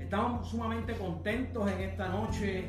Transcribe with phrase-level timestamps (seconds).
[0.00, 2.64] Estamos sumamente contentos en esta noche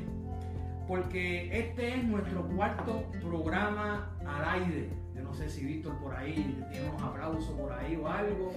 [0.85, 4.89] porque este es nuestro cuarto programa al aire.
[5.15, 8.51] Yo no sé si Víctor por ahí tiene unos aplausos por ahí o algo,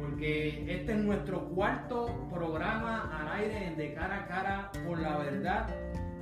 [0.00, 5.68] porque este es nuestro cuarto programa al aire de cara a cara con la verdad.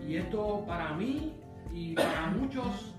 [0.07, 1.41] Y esto para mí
[1.73, 2.95] y para muchos,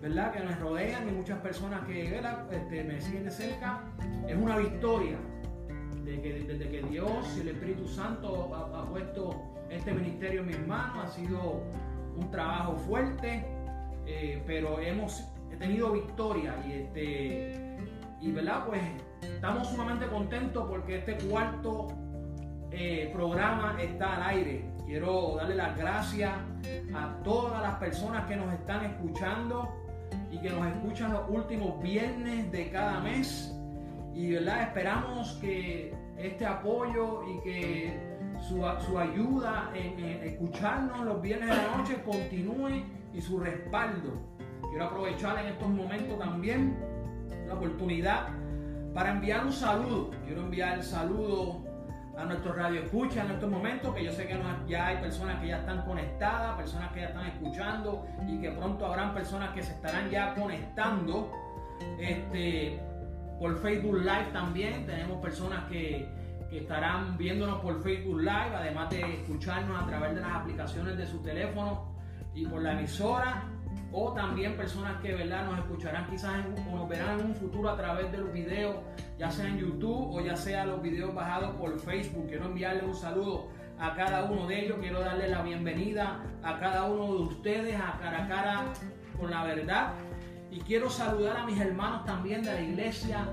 [0.00, 0.32] ¿verdad?
[0.32, 2.18] Que me rodean y muchas personas que
[2.50, 3.82] este, me siguen de cerca,
[4.26, 5.18] es una victoria
[6.06, 9.34] desde que, Dios y el Espíritu Santo ha, puesto
[9.70, 11.62] este ministerio en mis manos, ha sido
[12.16, 13.44] un trabajo fuerte,
[14.06, 15.24] eh, pero hemos
[15.58, 17.76] tenido victoria y este
[18.20, 18.80] y verdad pues
[19.22, 21.88] estamos sumamente contentos porque este cuarto
[22.70, 24.64] eh, programa está al aire.
[24.86, 26.32] Quiero darle las gracias
[26.94, 29.68] a todas las personas que nos están escuchando
[30.30, 33.52] y que nos escuchan los últimos viernes de cada mes
[34.16, 34.62] y ¿verdad?
[34.62, 38.64] esperamos que este apoyo y que su,
[38.98, 44.12] ayuda en, escucharnos los viernes de la noche continúe y su respaldo.
[44.70, 46.76] Quiero aprovechar en estos momentos también
[47.46, 48.28] la oportunidad
[48.94, 50.10] para enviar un saludo.
[50.26, 51.64] Quiero enviar el saludo
[52.16, 55.48] a nuestro radio escucha en estos momentos, que yo sé que ya hay personas que
[55.48, 59.72] ya están conectadas, personas que ya están escuchando y que pronto habrán personas que se
[59.72, 61.30] estarán ya conectando.
[61.98, 62.80] Este,
[63.38, 64.86] por Facebook Live también.
[64.86, 66.08] Tenemos personas que,
[66.50, 71.18] estarán viéndonos por Facebook Live, además de escucharnos a través de las aplicaciones de su
[71.18, 71.92] teléfono
[72.34, 73.44] y por la emisora.
[73.92, 75.44] O también personas que ¿verdad?
[75.46, 78.76] nos escucharán quizás o nos verán en un futuro a través de los videos,
[79.18, 82.26] ya sea en YouTube o ya sea los videos bajados por Facebook.
[82.28, 83.48] Quiero enviarle un saludo
[83.78, 84.78] a cada uno de ellos.
[84.80, 88.64] Quiero darle la bienvenida a cada uno de ustedes a cara a cara
[89.18, 89.94] con la verdad.
[90.56, 93.28] Y quiero saludar a mis hermanos también de la iglesia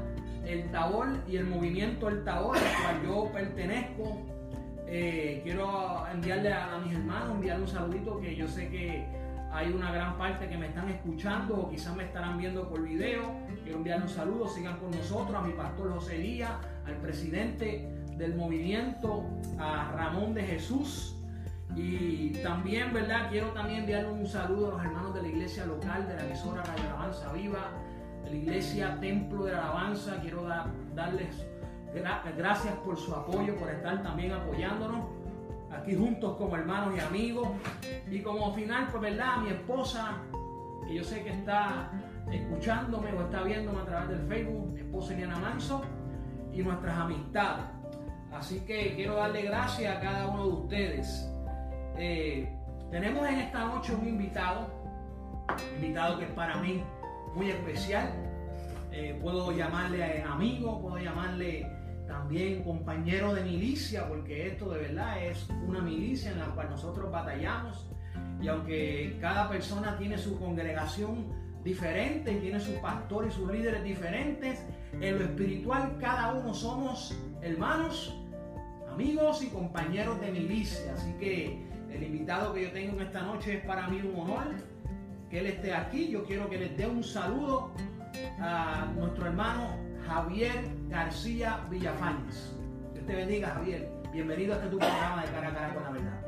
[0.46, 4.22] El Tabor y el movimiento El Tabor, al cual yo pertenezco.
[4.88, 9.06] Eh, quiero enviarle a, mis hermanos, enviarle un saludito que yo sé que
[9.54, 13.22] hay una gran parte que me están escuchando o quizás me estarán viendo por video.
[13.64, 16.52] Quiero enviarle un saludo, sigan con nosotros, a mi pastor José Díaz,
[16.86, 17.88] al presidente
[18.18, 19.24] del movimiento,
[19.58, 21.13] a Ramón de Jesús,
[21.76, 23.30] y también, ¿verdad?
[23.30, 26.64] Quiero también enviarle un saludo a los hermanos de la iglesia local, de la emisora
[26.64, 27.72] Radio Alabanza Viva,
[28.24, 30.20] de la iglesia Templo de la Alabanza.
[30.22, 30.48] Quiero
[30.94, 31.36] darles
[32.38, 35.06] gracias por su apoyo, por estar también apoyándonos
[35.72, 37.50] aquí juntos como hermanos y amigos.
[38.10, 39.38] Y como final, pues, ¿verdad?
[39.38, 40.18] Mi esposa,
[40.88, 41.92] que yo sé que está
[42.32, 45.82] escuchándome o está viéndome a través del Facebook, mi esposa Eliana Manso,
[46.54, 47.66] y nuestras amistades.
[48.32, 51.30] Así que quiero darle gracias a cada uno de ustedes
[51.98, 52.50] eh,
[52.92, 54.70] tenemos en esta noche un invitado,
[55.50, 56.84] un invitado que es para mí
[57.36, 58.12] muy especial.
[58.92, 61.68] Eh, puedo llamarle amigo, puedo llamarle
[62.08, 67.12] también compañero de milicia, porque esto de verdad es una milicia en la cual nosotros
[67.12, 67.88] batallamos.
[68.42, 71.26] Y aunque cada persona tiene su congregación
[71.64, 74.64] diferente, tiene su pastor y sus líderes diferentes,
[75.00, 78.14] en lo espiritual cada uno somos hermanos,
[78.92, 80.94] amigos y compañeros de milicia.
[80.94, 84.48] Así que el invitado que yo tengo en esta noche es para mí un honor
[85.30, 86.10] que él esté aquí.
[86.10, 87.72] Yo quiero que les dé un saludo
[88.40, 92.56] a nuestro hermano Javier García Villafañez.
[92.94, 93.90] Dios te bendiga, Javier.
[94.12, 96.22] Bienvenido a este tu programa de Cara a Cara con la Verdad.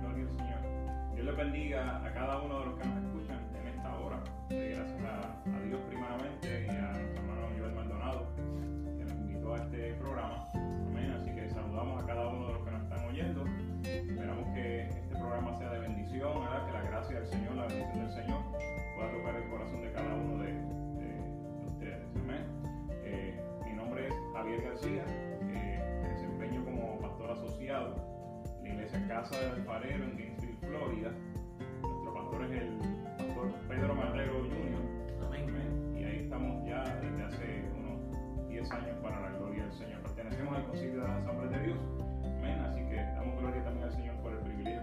[0.00, 1.14] Gloria al Señor.
[1.14, 4.20] Dios les bendiga a cada uno de los que nos escuchan en esta hora.
[4.48, 9.94] Gracias a, Dios primeramente y a nuestro hermano Joel Maldonado que nos invitó a este
[9.94, 10.49] programa.
[15.30, 16.66] Programa sea de bendición, ¿verdad?
[16.66, 18.40] que la gracia del Señor, la bendición del Señor
[18.96, 22.02] pueda tocar el corazón de cada uno de, de ustedes.
[22.16, 22.44] Amén.
[23.04, 27.94] Eh, mi nombre es Javier García, eh, me desempeño como pastor asociado
[28.58, 31.12] en la iglesia Casa del Alfarero en Gainesville, Florida.
[31.80, 32.78] Nuestro pastor es el
[33.16, 35.26] pastor Pedro Marrero Jr.
[35.28, 35.44] Amén.
[35.48, 35.96] Amén.
[35.96, 40.02] Y ahí estamos ya desde hace unos 10 años para la gloria del Señor.
[40.02, 41.78] Pertenecemos al Concilio de las Asambleas de Dios.
[42.24, 42.58] Amén.
[42.66, 44.09] Así que damos gloria también al Señor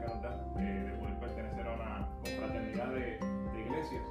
[0.07, 4.03] que nos da eh, de poder pertenecer a una confraternidad de, de iglesias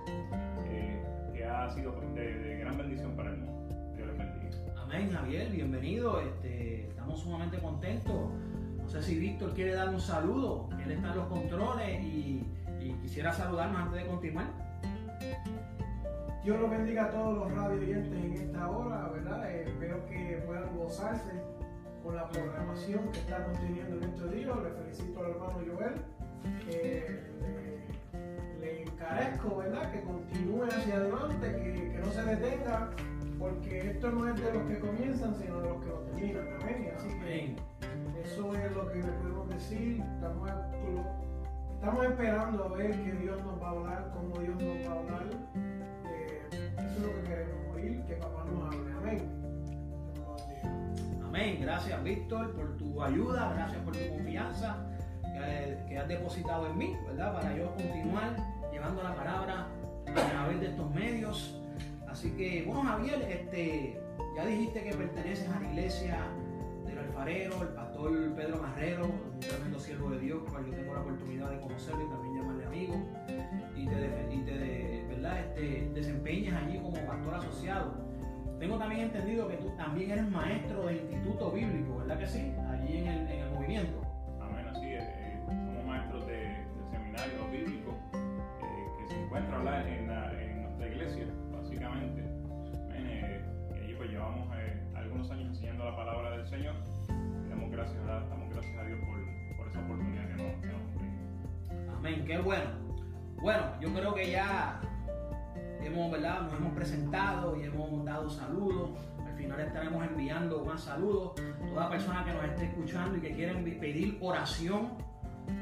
[0.66, 1.02] eh,
[1.32, 3.94] que ha sido de, de gran bendición para el mundo.
[3.94, 4.82] Dios les bendiga.
[4.82, 6.20] Amén, Javier, bienvenido.
[6.20, 8.30] Este, estamos sumamente contentos.
[8.78, 10.68] No sé si Víctor quiere dar un saludo.
[10.84, 12.46] Él está en los controles y,
[12.80, 14.46] y quisiera saludarnos antes de continuar.
[16.44, 19.50] Dios los bendiga a todos los radio oyentes en esta hora, ¿verdad?
[19.50, 21.32] Eh, espero que puedan gozarse
[22.06, 24.56] con la programación que estamos teniendo en estos días.
[24.62, 25.94] Le felicito al hermano Joel.
[26.64, 29.90] que le, le encarezco, ¿verdad?
[29.90, 32.90] Que continúe hacia adelante, que, que no se detenga,
[33.38, 36.48] porque esto no es de los que comienzan, sino de los que lo terminan.
[36.62, 36.92] Amén.
[36.96, 37.56] Así que
[38.22, 40.00] eso es lo que le podemos decir.
[40.14, 40.50] Estamos,
[41.74, 44.98] estamos esperando a ver que Dios nos va a hablar, cómo Dios nos va a
[45.00, 45.26] hablar.
[46.06, 48.92] Eh, eso es lo que queremos oír, que papá nos hable.
[48.96, 49.45] Amén.
[51.36, 53.52] Gracias, Víctor, por tu ayuda.
[53.54, 54.86] Gracias por tu confianza
[55.86, 57.34] que, has depositado en mí, ¿verdad?
[57.34, 58.36] Para yo continuar
[58.72, 59.66] llevando la palabra
[60.08, 61.60] a través de estos medios.
[62.08, 64.00] Así que, bueno, Javier, este,
[64.34, 66.16] ya dijiste que perteneces a la iglesia
[66.86, 71.00] del alfarero, el pastor Pedro Marrero, un tremendo siervo de Dios, cual yo tengo la
[71.02, 72.94] oportunidad de conocerlo y también llamarle amigo.
[73.76, 75.40] Y te, y te ¿verdad?
[75.40, 78.05] Este, desempeñas allí como pastor asociado.
[78.58, 82.54] Tengo también entendido que tú también eres maestro de instituto bíblico, ¿verdad que sí?
[82.70, 84.00] Allí en el, en el movimiento.
[84.40, 85.02] Amén, así es.
[85.02, 89.86] eh, somos maestros de, del seminario bíblico eh, que se encuentra ¿verdad?
[89.88, 92.22] en, la- en nuestra iglesia, básicamente.
[92.22, 93.44] Amén, eh,
[93.74, 96.74] y allí pues llevamos eh, algunos años enseñando la palabra del Señor.
[97.50, 98.26] Damos gracias, ¿verdad?
[98.30, 101.94] damos gracias a Dios por, por esa oportunidad que nos, que nos.
[101.98, 102.70] Amén, qué bueno.
[103.42, 104.80] Bueno, yo creo que ya
[105.82, 106.42] hemos, ¿verdad?
[106.42, 108.90] Nos hemos presentado y hemos dado saludos.
[109.26, 111.32] Al final estaremos enviando más saludos.
[111.72, 114.92] Toda persona que nos esté escuchando y que quiera pedir oración,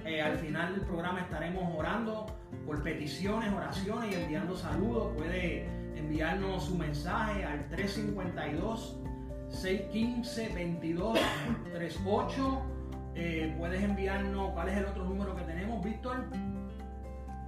[0.05, 2.27] eh, al final del programa estaremos orando
[2.67, 5.13] por peticiones, oraciones y enviando saludos.
[5.17, 5.67] Puede
[5.97, 9.01] enviarnos su mensaje al 352
[9.49, 12.75] 615 2238
[13.17, 16.25] eh, puedes enviarnos, ¿cuál es el otro número que tenemos, Víctor?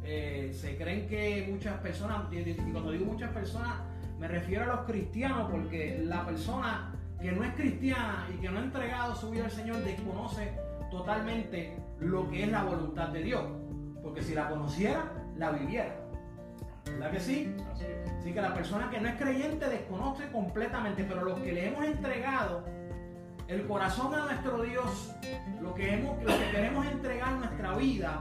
[0.05, 3.75] Eh, se creen que muchas personas, y cuando digo muchas personas,
[4.19, 6.92] me refiero a los cristianos, porque la persona
[7.23, 10.53] que no es cristiana y que no ha entregado su vida al Señor desconoce
[10.91, 13.45] totalmente lo que es la voluntad de Dios.
[14.03, 15.97] Porque si la conociera, la viviera.
[16.85, 17.55] ¿Verdad que sí?
[17.73, 18.11] Así es.
[18.19, 21.85] Así que la persona que no es creyente desconoce completamente, pero los que le hemos
[21.85, 22.65] entregado
[23.47, 25.15] el corazón a nuestro Dios,
[25.61, 28.21] lo que, hemos, lo que queremos entregar nuestra vida,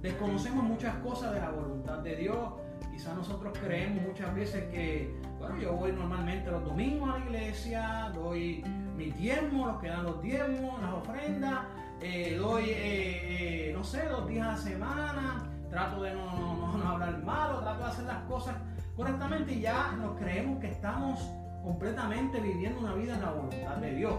[0.00, 2.48] desconocemos muchas cosas de la voluntad de Dios
[2.92, 8.12] Quizás nosotros creemos muchas veces que, bueno, yo voy normalmente los domingos a la iglesia,
[8.14, 8.62] doy
[8.96, 11.60] mi diezmo, los que dan los diezmos, las ofrendas,
[12.02, 16.88] eh, doy, eh, eh, no sé, dos días a la semana, trato de no, no,
[16.88, 18.56] hablar malo, trato de hacer las cosas
[18.94, 21.18] correctamente y ya nos creemos que estamos
[21.64, 24.14] completamente viviendo una vida en la voluntad de Dios.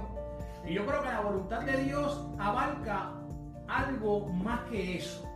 [0.66, 3.12] Y yo creo que la voluntad de Dios abarca
[3.68, 5.30] algo más que eso.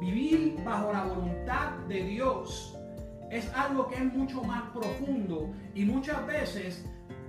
[0.00, 2.74] Vivir bajo la voluntad de Dios
[3.30, 6.84] es algo que es mucho más profundo y muchas veces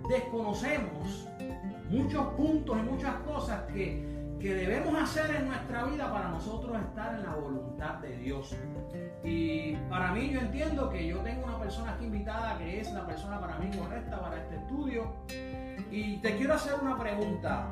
[0.10, 1.28] desconocemos
[1.90, 4.10] muchos puntos y muchas cosas que,
[4.42, 8.56] debemos hacer en nuestra vida para nosotros estar en la voluntad de Dios.
[9.24, 13.06] Y para mí yo entiendo que yo tengo una persona aquí invitada que es la
[13.06, 15.14] persona para mí correcta para este estudio.
[15.92, 17.70] Y te quiero hacer una pregunta,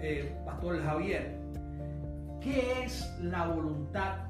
[0.00, 1.38] eh, Pastor Javier.
[2.40, 4.27] ¿Qué es la voluntad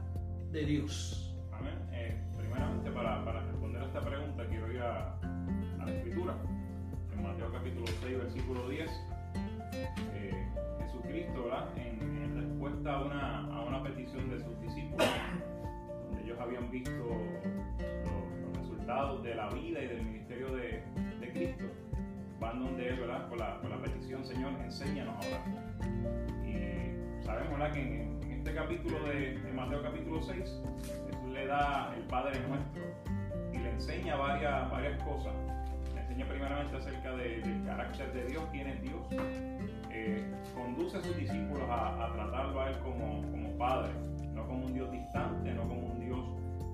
[0.52, 1.34] de Dios?
[1.52, 1.74] Amén.
[1.92, 5.18] Eh, primeramente, para, responder a esta pregunta, quiero ir a,
[5.78, 6.34] la Escritura.
[7.12, 8.90] En Mateo capítulo 6, versículo 10,
[10.14, 10.48] eh,
[10.80, 11.68] Jesucristo, ¿verdad?
[11.76, 11.98] En,
[12.36, 15.06] respuesta a una, a una petición de sus discípulos,
[16.04, 20.82] donde ellos habían visto los, resultados de la vida y del ministerio de,
[21.20, 21.64] de Cristo,
[22.40, 23.28] van donde Él, ¿verdad?
[23.28, 25.42] Con la, con la petición, Señor, enséñanos a orar.
[26.46, 27.72] Y sabemos, ¿verdad?
[27.72, 28.17] Que en,
[28.48, 32.82] este capítulo de, Mateo capítulo 6, Jesús le da el Padre Nuestro
[33.52, 35.34] y le enseña varias, varias cosas.
[35.94, 39.06] Le enseña primeramente acerca del carácter de Dios, quién es Dios.
[39.90, 40.24] Eh,
[40.54, 43.92] conduce a sus discípulos a, tratarlo a Él como, como, Padre,
[44.32, 46.24] no como un Dios distante, no como un Dios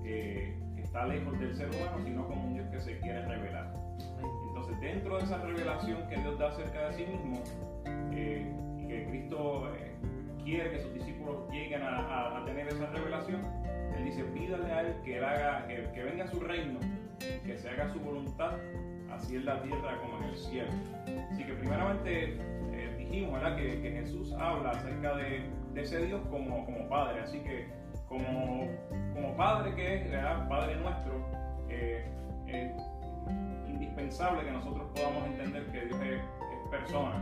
[0.05, 3.73] eh, que está lejos del ser humano, sino como un Dios que se quiere revelar.
[4.47, 7.43] Entonces, dentro de esa revelación que Dios da acerca de sí mismo,
[8.13, 8.49] eh,
[8.87, 9.67] que Cristo
[10.45, 13.41] quiere que sus discípulos lleguen a, tener esa revelación,
[13.97, 16.79] Él dice, pídale a Él que, haga, que, venga a su reino,
[17.45, 18.51] que se haga su voluntad,
[19.11, 20.69] así en la tierra como en el cielo.
[21.31, 22.37] Así que primeramente
[22.71, 23.57] eh, dijimos ¿verdad?
[23.57, 27.67] Que, Jesús habla acerca de, ese Dios como, como Padre, así que
[28.07, 28.67] como,
[29.13, 30.47] como Padre que es, ¿verdad?
[30.47, 31.13] Padre nuestro,
[31.69, 32.05] eh,
[33.67, 37.21] indispensable que nosotros podamos entender que Dios es, es persona,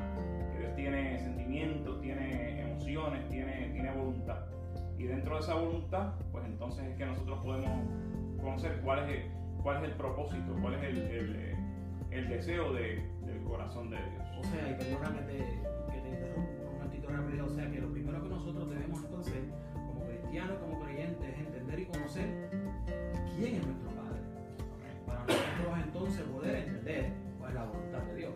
[0.52, 4.40] que Dios tiene sentimientos, tiene emociones, tiene, tiene voluntad.
[4.98, 7.72] Y dentro de esa voluntad, pues entonces es que nosotros podemos
[8.42, 11.56] conocer cuál es el, cuál es el propósito, cuál es el, el,
[12.12, 14.24] el deseo de, del corazón de Dios.
[14.40, 17.80] O sea, y perdona que te, que te interrumpa un momentito rápido, o sea que
[17.80, 19.36] lo primero que nosotros debemos entonces,
[19.74, 22.50] como cristianos, como creyentes, es entender y conocer
[23.36, 24.20] quién es nuestro Padre.
[25.06, 28.34] Para nosotros entonces poder entender cuál es la voluntad de Dios.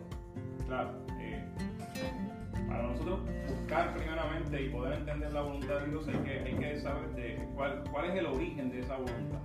[0.66, 0.90] Claro.
[1.18, 1.44] Eh,
[2.68, 6.80] para nosotros buscar primeramente y poder entender la voluntad de Dios hay que, hay que
[6.80, 9.38] saber de cuál, cuál es el origen de esa voluntad.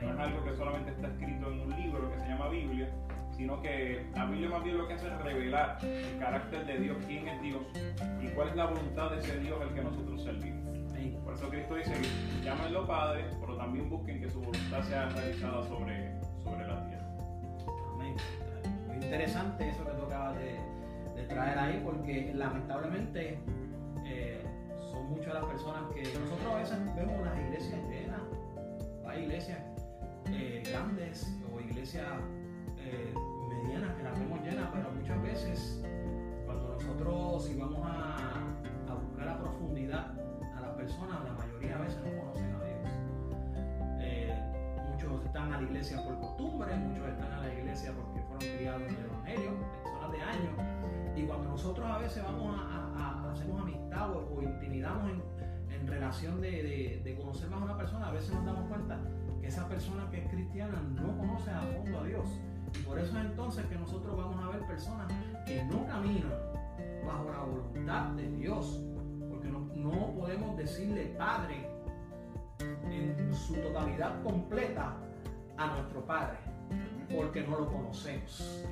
[0.00, 2.88] No es algo que solamente está escrito en un libro que se llama Biblia,
[3.36, 6.96] sino que la Biblia más bien lo que hace es revelar el carácter de Dios,
[7.06, 7.62] quién es Dios
[8.22, 10.66] y cuál es la voluntad de ese Dios al que nosotros servimos.
[11.26, 11.92] Por eso Cristo dice,
[12.44, 17.06] llámenlo Padre, pero también busquen que su voluntad sea realizada sobre, sobre la tierra.
[17.94, 18.16] Amén.
[18.86, 20.60] Muy interesante eso que de, de
[21.28, 23.38] traer ahí porque lamentablemente
[24.04, 24.42] eh,
[24.90, 28.20] son muchas las personas que nosotros a veces vemos las iglesias llenas,
[29.06, 29.58] hay iglesias
[30.30, 32.06] eh, grandes o iglesias
[32.78, 33.14] eh,
[33.48, 35.82] medianas que las vemos llenas, pero muchas veces
[36.44, 38.34] cuando nosotros si vamos a,
[38.88, 40.12] a buscar la profundidad
[40.56, 42.76] a las personas, la mayoría a veces no conocen a Dios.
[44.90, 48.82] muchos están a la iglesia por costumbre, muchos están a la iglesia porque fueron criados
[48.82, 49.50] en el Evangelio,
[49.82, 50.75] personas de años,
[51.16, 57.48] y cuando nosotros a veces vamos a, hacemos amistad o, intimidamos en, relación de, conocer
[57.48, 58.98] más a una persona, a veces nos damos cuenta
[59.40, 62.28] que esa persona que es cristiana no conoce a fondo a Dios.
[62.74, 65.06] Y por eso es entonces que nosotros vamos a ver personas
[65.46, 66.32] que no caminan
[67.06, 68.82] bajo la voluntad de Dios.
[69.30, 71.70] Porque no podemos decirle Padre
[72.90, 74.96] en su totalidad completa
[75.56, 76.38] a nuestro Padre,
[77.14, 78.66] porque no lo conocemos.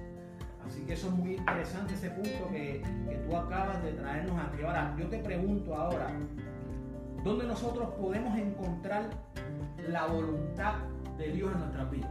[0.67, 2.83] Así que eso es muy interesante, ese punto que,
[3.29, 4.63] tú acabas de traernos aquí.
[4.63, 6.09] Ahora, yo te pregunto ahora,
[7.23, 9.11] ¿dónde nosotros podemos encontrar
[9.89, 10.75] la voluntad
[11.19, 12.11] de Dios en nuestras vidas?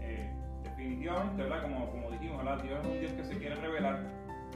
[0.00, 1.62] Eh, definitivamente, ¿verdad?
[1.62, 4.00] Como, como dijimos, Dios es un Dios que se quiere revelar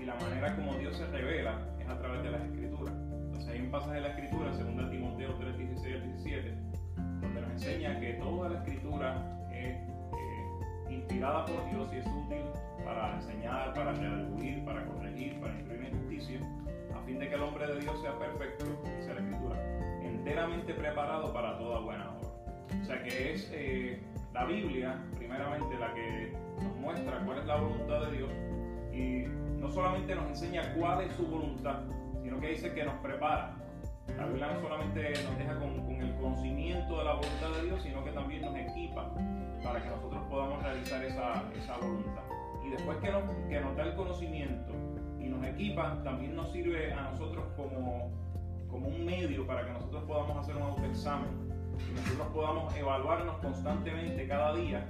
[0.01, 2.95] y la manera como Dios se revela es a través de las escrituras.
[2.95, 6.55] Entonces hay un pasaje de la escritura, 2 Timoteo 3, 16 al 17,
[6.97, 12.45] donde nos enseña que toda la escritura es eh, inspirada por Dios y es útil
[12.89, 16.41] para enseñar, para redarguir, para corregir, para instruir en justicia,
[16.97, 18.65] a fin de que el hombre de Dios sea perfecto,
[18.97, 19.57] dice la Escritura,
[20.03, 22.31] enteramente preparado para toda buena obra.
[22.81, 24.01] O sea que es eh,
[24.33, 28.31] la Biblia, primeramente, la que nos muestra cuál es la voluntad de Dios
[28.91, 31.81] y no solamente nos enseña cuál es su voluntad,
[32.23, 33.55] sino que dice que nos prepara.
[34.17, 38.03] La Biblia no solamente nos deja con, el conocimiento de la voluntad de Dios, sino
[38.03, 39.13] que también nos equipa
[39.63, 42.28] para que nosotros podamos realizar esa voluntad.
[42.69, 43.23] Y después que nos,
[43.79, 44.73] el conocimiento
[45.19, 48.11] y nos equipa, también nos sirve a nosotros como,
[48.69, 51.49] como un medio para que nosotros podamos hacer un autoexamen
[51.91, 54.85] y nosotros podamos evaluarnos constantemente cada día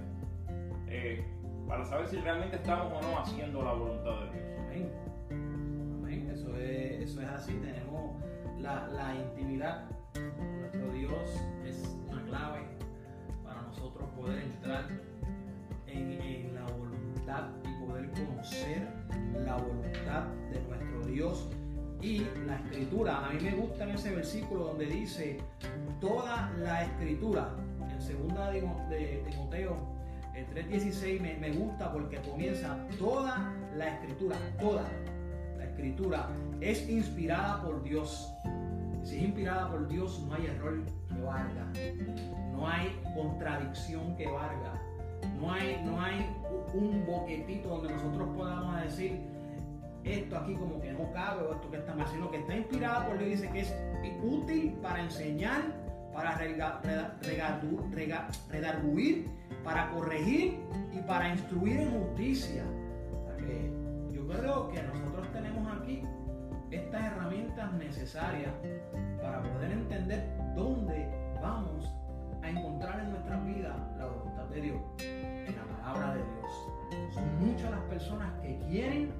[0.89, 1.25] eh,
[1.69, 4.59] para saber si realmente estamos o no haciendo la voluntad de Dios.
[4.59, 4.93] Amén.
[5.31, 6.31] Amén.
[6.33, 7.53] Eso es, eso es así.
[7.55, 8.17] Tenemos
[8.59, 11.45] la, la intimidad con nuestro Dios.
[11.65, 12.61] Es una clave
[13.45, 14.89] para nosotros poder entrar
[15.87, 17.51] en, la voluntad
[17.89, 18.87] poder conocer
[19.45, 21.49] la voluntad de nuestro Dios
[22.03, 23.27] y la escritura.
[23.27, 25.39] A mí me gusta en ese versículo donde dice
[26.01, 27.55] toda la escritura.
[27.91, 29.77] En segunda de, Timoteo,
[30.35, 34.85] el 3.16 me, me gusta porque comienza toda la escritura, toda
[35.57, 36.29] la escritura
[36.61, 38.33] es inspirada por Dios.
[39.03, 41.67] Si es inspirada por Dios, no hay error que valga,
[42.53, 44.81] no hay contradicción que valga,
[45.41, 46.27] no hay, no hay
[46.75, 49.21] un boquetito donde nosotros podamos decir
[50.05, 53.07] esto aquí como que no cabe o esto que está mal, sino que está inspirada
[53.07, 53.75] por Dios, dice que es
[54.23, 55.63] útil para enseñar,
[56.13, 56.37] para
[58.51, 59.29] redarguir,
[59.65, 60.61] para corregir
[60.93, 62.65] y para instruir en justicia.
[64.13, 66.03] Yo creo que nosotros tenemos aquí
[66.71, 68.53] estas herramientas necesarias
[69.23, 71.09] para poder entender dónde
[71.41, 71.91] vamos
[72.43, 74.81] a encontrar en nuestra vida la voluntad de Dios,
[77.89, 79.13] personas que quieren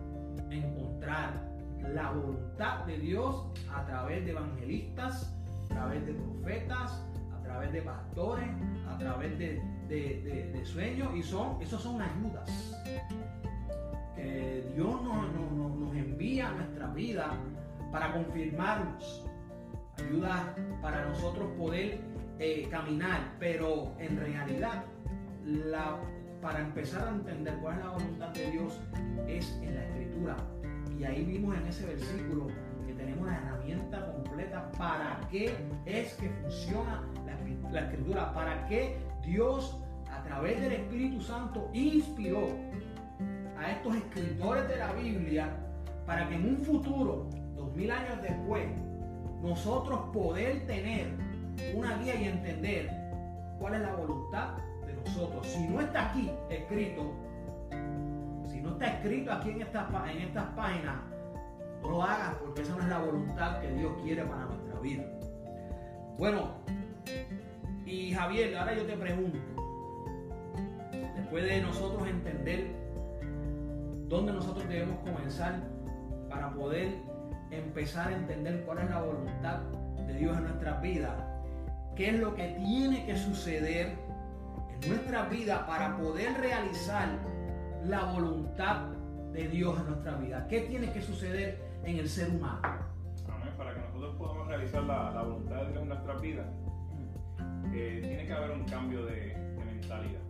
[0.51, 1.49] encontrar
[1.93, 5.35] la voluntad de Dios a través de evangelistas,
[5.65, 8.49] a través de profetas, a través de pastores,
[8.89, 12.75] a través de, de, sueños y son, esos son ayudas
[14.15, 17.31] que Dios nos, nos, nos envía a nuestra vida
[17.93, 19.25] para confirmarnos,
[19.97, 20.43] ayudas
[20.83, 22.01] para nosotros poder
[22.39, 24.85] eh, caminar, pero en realidad
[25.45, 25.99] la,
[26.49, 28.81] para empezar a entender cuál es la voluntad de Dios
[29.27, 30.37] es en la escritura.
[30.99, 32.47] Y ahí vimos en ese versículo
[32.87, 38.97] que tenemos la herramienta completa para qué es que funciona la, la escritura, para qué
[39.27, 39.79] Dios
[40.11, 42.49] a través del Espíritu Santo inspiró
[43.59, 45.55] a estos escritores de la Biblia
[46.07, 48.65] para que en un futuro, dos mil años después,
[49.43, 51.09] nosotros poder tener
[51.75, 52.91] una guía y entender
[53.59, 54.55] cuál es la voluntad
[55.43, 57.15] Si no está aquí escrito,
[58.47, 60.97] si no está escrito aquí en estas, en estas páginas,
[61.83, 65.05] no lo hagas porque esa no es la voluntad que Dios quiere para nuestra vida.
[66.19, 66.51] Bueno,
[67.87, 69.39] y Javier, ahora yo te pregunto,
[71.17, 72.75] después de nosotros entender
[74.09, 75.61] dónde nosotros debemos comenzar
[76.29, 76.97] para poder
[77.51, 79.61] empezar a entender cuál es la voluntad
[80.07, 81.15] de Dios en nuestras vidas,
[81.97, 84.08] qué es lo que tiene que suceder
[84.87, 87.09] nuestra vida para poder realizar
[87.85, 88.87] la voluntad
[89.33, 90.47] de Dios en nuestra vida.
[90.49, 92.61] ¿Qué tiene que suceder en el ser humano?
[93.29, 93.55] Amén.
[93.57, 96.45] Para que nosotros podamos realizar la, la voluntad de Dios en nuestra vida,
[97.73, 100.21] eh, tiene que haber un cambio de, mentalidad.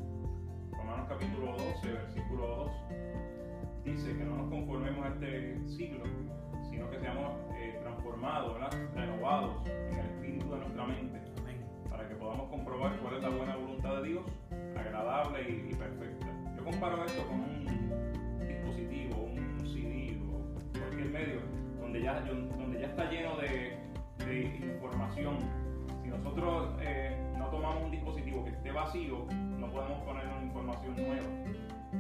[0.73, 2.71] Romanos capítulo 12, versículo 2,
[3.85, 6.05] dice que no nos conformemos a este siglo,
[6.71, 8.57] sino que seamos eh, transformados,
[8.95, 11.28] renovados en el espíritu de nuestra mente,
[12.29, 14.23] podamos comprobar cuál es la buena voluntad de Dios,
[14.77, 16.27] agradable y, perfecta.
[16.55, 17.65] Yo comparo esto con un
[18.47, 21.41] dispositivo, un CD o cualquier medio
[21.81, 23.79] donde ya, donde ya está lleno de,
[24.61, 25.39] información.
[26.03, 30.97] Si nosotros eh, no tomamos un dispositivo que esté vacío, no podemos poner una información
[30.97, 31.29] nueva.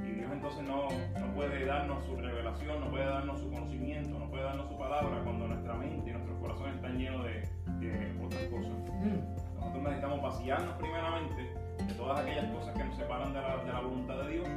[0.07, 0.89] Y Dios entonces no,
[1.19, 5.23] no, puede darnos su revelación, no puede darnos su conocimiento, no puede darnos su palabra
[5.25, 7.49] cuando nuestra mente y nuestros corazones están llenos de,
[7.81, 9.38] de otras cosas.
[9.59, 11.55] Nosotros necesitamos vaciarnos primeramente
[11.87, 14.49] de todas aquellas cosas que nos separan de la, de la voluntad de Dios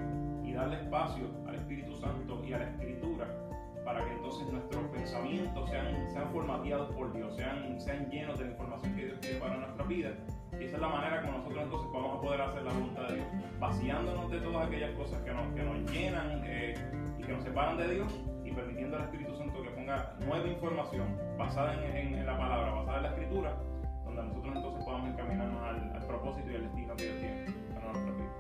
[0.44, 3.28] y darle espacio al Espíritu Santo y a la Escritura
[3.84, 8.52] para que entonces nuestros pensamientos sean, sean formateados por Dios, sean, sean llenos de la
[8.52, 10.12] información que Dios quiere para nuestra vida.
[10.60, 13.16] Y esa es la manera como nosotros entonces vamos a poder hacer la voluntad de
[13.16, 13.28] Dios,
[13.60, 16.76] vaciándonos de todas aquellas cosas que nos, que nos llenan eh,
[17.18, 21.18] y que nos separan de Dios y permitiendo al Espíritu Santo que ponga nueva información
[21.38, 23.58] basada en, en, en la palabra, basada en la Escritura,
[24.06, 24.81] donde nosotros entonces
[25.12, 28.32] encaminarnos al, al propósito y al destino que Dios tiene para nuestra vida.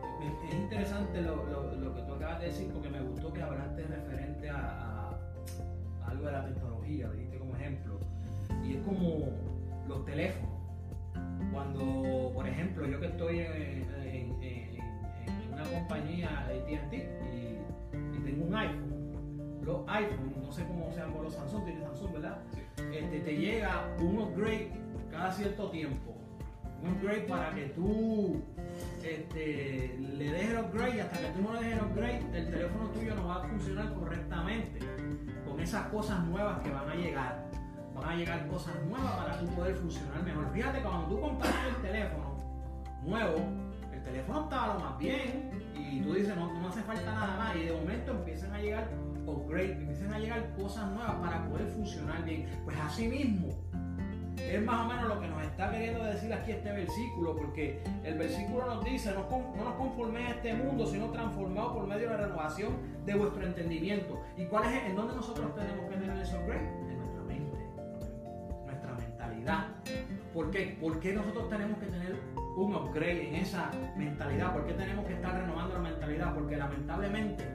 [0.50, 3.84] Es interesante lo, lo, lo, que tú acabas de decir porque me gustó que hablaste
[3.84, 5.10] referente a, a,
[6.04, 8.00] a algo de la tecnología, dijiste como ejemplo.
[8.64, 9.28] Y es como
[9.88, 10.50] los teléfonos.
[11.52, 18.20] Cuando, por ejemplo, yo que estoy en, en- en- en una compañía AT&T y, y
[18.24, 22.38] tengo un iPhone, los iPhone, no sé cómo sean con los Samsung, tiene Samsung, ¿verdad?
[22.54, 22.62] Sí.
[22.96, 24.72] Este, te llega un upgrade
[25.12, 26.16] cada cierto tiempo.
[26.82, 28.41] Un upgrade para que tú
[29.04, 32.52] este, le dejes el upgrade y hasta que tú no le dejes el upgrade, el
[32.52, 34.80] teléfono tuyo no va a funcionar correctamente
[35.46, 37.52] con esas cosas nuevas que van a llegar.
[37.94, 40.52] Van a llegar cosas nuevas para tú poder funcionar mejor.
[40.54, 42.38] Fíjate, cuando tú compraste el teléfono
[43.04, 43.46] nuevo,
[43.94, 47.56] el teléfono estaba lo más bien y tú dices, no, no hace falta nada más.
[47.56, 48.89] Y de momento empiezan a llegar
[49.26, 52.48] upgrades, empiezan a llegar cosas nuevas para poder funcionar bien.
[52.63, 53.50] Pues así mismo,
[54.38, 58.17] es más o menos lo que nos está queriendo decir aquí este versículo, porque el
[58.17, 59.28] versículo nos dice, no,
[59.63, 62.74] nos conforméis a este mundo, sino transformados por medio de la renovación
[63.06, 64.22] de vuestro entendimiento.
[64.38, 66.67] ¿Y cuál es, en dónde nosotros tenemos que tener ese upgrade?
[66.89, 67.58] En nuestra mente,
[68.65, 69.67] nuestra mentalidad.
[70.34, 70.78] ¿Por qué?
[70.80, 72.15] ¿Por qué nosotros tenemos que tener
[72.56, 74.54] un upgrade en esa mentalidad?
[74.54, 76.34] ¿Por qué tenemos que estar renovando la mentalidad?
[76.34, 77.46] Porque lamentablemente,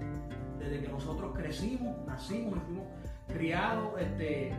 [0.59, 2.85] desde que nosotros crecimos, nacimos fuimos
[3.29, 4.53] criados, este,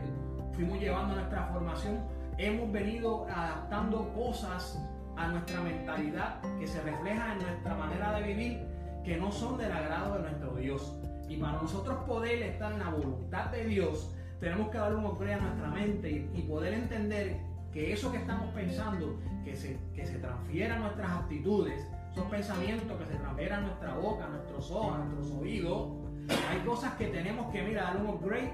[0.53, 1.99] fuimos llevando nuestra formación,
[2.37, 4.79] hemos venido adaptando cosas
[5.15, 8.67] a nuestra mentalidad que se refleja en nuestra manera de vivir
[9.03, 10.93] que no son del agrado de nuestro Dios.
[11.27, 15.33] Y para nosotros poder estar en la voluntad de Dios, tenemos que darle un upgrade
[15.33, 17.37] a nuestra mente y, poder entender
[17.73, 22.97] que eso que estamos pensando, que se, que se transfiera a nuestras actitudes, esos pensamientos
[22.97, 25.89] que se transfieran a nuestra boca, a nuestros ojos, a nuestros oídos,
[26.29, 28.53] hay cosas que tenemos que, mira, darle un upgrade.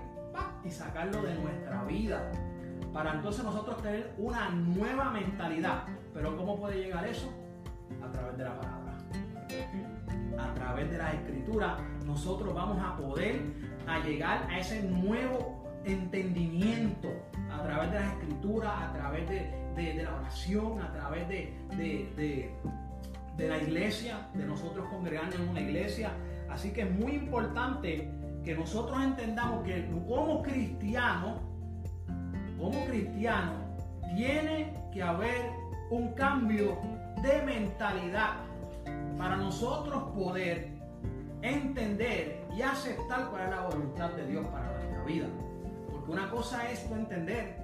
[0.66, 2.32] Y sacarlo de nuestra vida.
[2.94, 5.84] Para entonces nosotros tener una nueva mentalidad.
[6.14, 7.34] Pero ¿cómo puede llegar eso?
[8.04, 8.98] A través de la palabra.
[10.40, 13.42] A través de las escrituras nosotros vamos a poder
[13.88, 17.10] a llegar a ese nuevo entendimiento
[17.52, 21.54] a través de las escrituras, a través de, de- la oración, a través de-
[23.38, 26.12] de la iglesia, de nosotros congregarnos en una iglesia.
[26.50, 28.10] Así que es muy importante
[28.44, 31.40] que nosotros entendamos que como cristianos,
[32.58, 33.56] como cristianos,
[34.16, 35.52] tiene que haber
[35.90, 36.78] un cambio
[37.22, 38.34] de mentalidad
[39.18, 40.74] para nosotros poder
[41.42, 45.28] entender y aceptar cuál es la voluntad de Dios para nuestra vida.
[45.92, 47.64] Porque una cosa es tú entender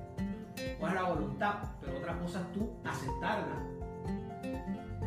[0.79, 3.63] cuál es la voluntad, pero otra cosa es tú aceptarla.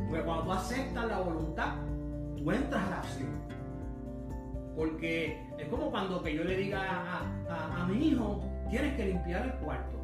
[0.09, 1.75] Porque cuando tú aceptas la voluntad,
[2.37, 3.31] tú entras a la acción.
[4.77, 9.45] Porque es como cuando que yo le diga a, a- mi hijo, tienes que limpiar
[9.47, 9.99] el cuarto.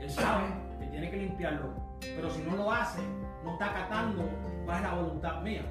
[0.00, 0.44] Él sabe
[0.78, 3.00] que tiene que limpiarlo, pero si no lo hace,
[3.44, 4.28] no está acatando
[4.64, 5.62] cuál es la voluntad mía.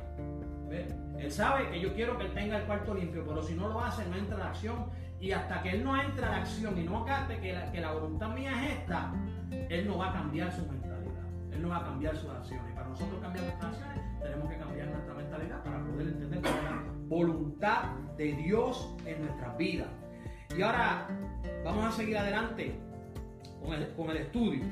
[0.67, 0.87] ¿Ve?
[1.19, 3.79] Él sabe que yo quiero que él tenga el cuarto limpio, pero si no lo
[3.81, 4.85] hace, no entra la acción.
[5.19, 7.81] Y hasta que él no entre a la acción y no acate que la, que
[7.81, 9.11] la voluntad mía es esta,
[9.69, 11.23] él no va a cambiar su mentalidad.
[11.51, 12.65] Él no va a cambiar sus acciones.
[12.71, 16.53] Y para nosotros cambiar nuestras acciones, tenemos que cambiar nuestra mentalidad para poder entender cuál
[16.57, 16.71] es la
[17.07, 19.87] voluntad de Dios en nuestras vidas.
[20.57, 21.07] Y ahora
[21.63, 22.75] vamos a seguir adelante
[23.63, 24.63] con el, con el estudio.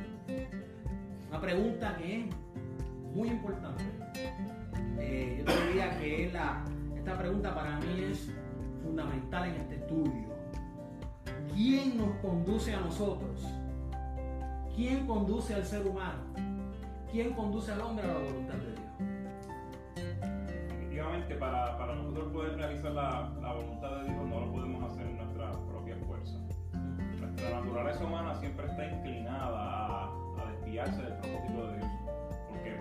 [1.29, 2.25] Una pregunta que es
[3.13, 3.83] muy importante.
[4.99, 6.63] Eh, yo te diría que la,
[6.95, 8.31] esta pregunta para mí es
[8.83, 10.35] fundamental en este estudio.
[11.53, 13.45] ¿Quién nos conduce a nosotros?
[14.75, 16.23] ¿Quién conduce al ser humano?
[17.11, 18.84] ¿Quién conduce al hombre a la voluntad de Dios?
[20.95, 25.05] Definitivamente, para, para nosotros poder realizar la, la voluntad de Dios, no lo podemos hacer
[25.05, 26.37] en nuestra propia fuerza.
[27.19, 31.89] Nuestra naturaleza humana siempre está inclinada a, a desviarse del propósito de Dios.
[32.47, 32.79] Porque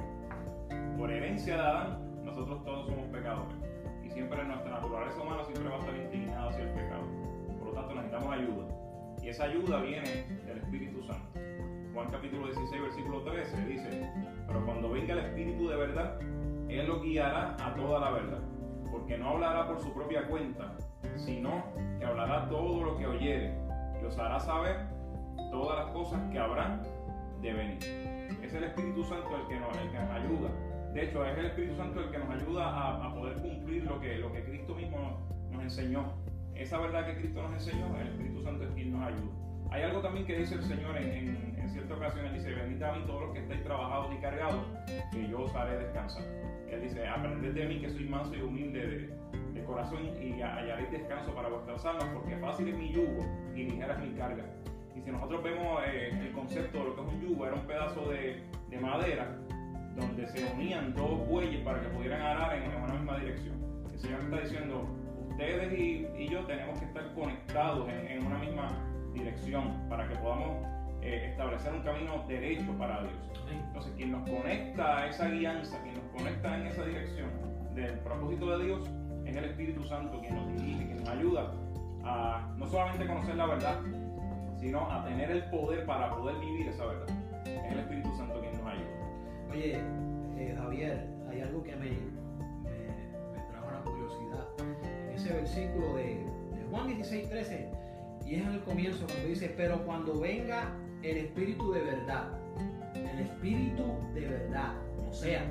[0.97, 3.57] por herencia de Adán, nosotros todos somos pecadores.
[4.05, 7.03] Y siempre nuestra naturaleza humana siempre va a estar inclinada hacia el pecado.
[7.59, 8.65] Por lo tanto, necesitamos ayuda.
[9.25, 11.41] Y esa ayuda viene del Espíritu Santo.
[11.93, 14.09] Juan capítulo 16, versículo 13 dice,
[14.47, 16.21] pero cuando venga el Espíritu de verdad,
[16.79, 18.41] Él lo guiará a toda la verdad,
[18.91, 20.77] porque no hablará por su propia cuenta,
[21.17, 21.65] sino
[21.99, 23.55] que hablará todo lo que oyere
[24.01, 24.77] y os hará saber
[25.51, 26.83] todas las cosas que habrán
[27.41, 27.79] de venir.
[28.43, 30.51] Es el Espíritu Santo el que nos, el que nos ayuda.
[30.93, 34.01] De hecho, es el Espíritu Santo el que nos ayuda a, a poder cumplir lo
[34.01, 36.13] que, lo que Cristo mismo nos, enseñó.
[36.55, 39.33] Esa verdad que Cristo nos enseñó, el Espíritu Santo es quien nos ayuda.
[39.71, 42.83] Hay algo también que dice el Señor en, en, en cierta ocasión, Él dice, venid
[42.83, 44.65] a mí todos los que estáis trabajados y cargados,
[45.11, 46.23] que yo os haré descansar.
[46.81, 49.09] Dice, aprended de mí que soy manso y humilde
[49.53, 53.95] de, corazón y hallaréis descanso para vuestras almas, porque fácil es mi yugo y ligera
[53.95, 54.45] es mi carga.
[54.95, 57.67] Y si nosotros vemos eh, el concepto de lo que es un yugo, era un
[57.67, 59.39] pedazo de, de madera
[59.97, 63.57] donde se unían dos bueyes para que pudieran arar en, una misma dirección.
[63.91, 64.87] El Señor está diciendo,
[65.31, 68.69] ustedes y, y yo tenemos que estar conectados en, en una misma
[69.15, 70.74] dirección para que podamos
[71.05, 73.13] eh, establecer un camino derecho para Dios.
[73.51, 77.29] Entonces, quien nos conecta a esa guianza, quien nos conecta en esa dirección
[77.75, 78.91] del propósito de Dios,
[79.27, 81.53] es el Espíritu Santo quien nos dirige, quien nos ayuda
[82.05, 83.81] a no solamente conocer la verdad,
[84.59, 87.09] sino a tener el poder para poder vivir esa verdad.
[87.45, 89.51] Es el Espíritu Santo quien nos ayuda.
[89.53, 89.81] Oye,
[90.39, 92.79] eh, Javier, hay algo que me, me,
[93.33, 94.47] me trajo la curiosidad.
[95.11, 96.25] En ese versículo de,
[96.57, 97.71] de Juan 16, 13,
[98.25, 100.73] y es en el comienzo cuando dice, pero cuando venga
[101.05, 102.29] el Espíritu de verdad,
[102.95, 103.83] el Espíritu
[104.15, 104.73] de verdad,
[105.09, 105.43] o sea,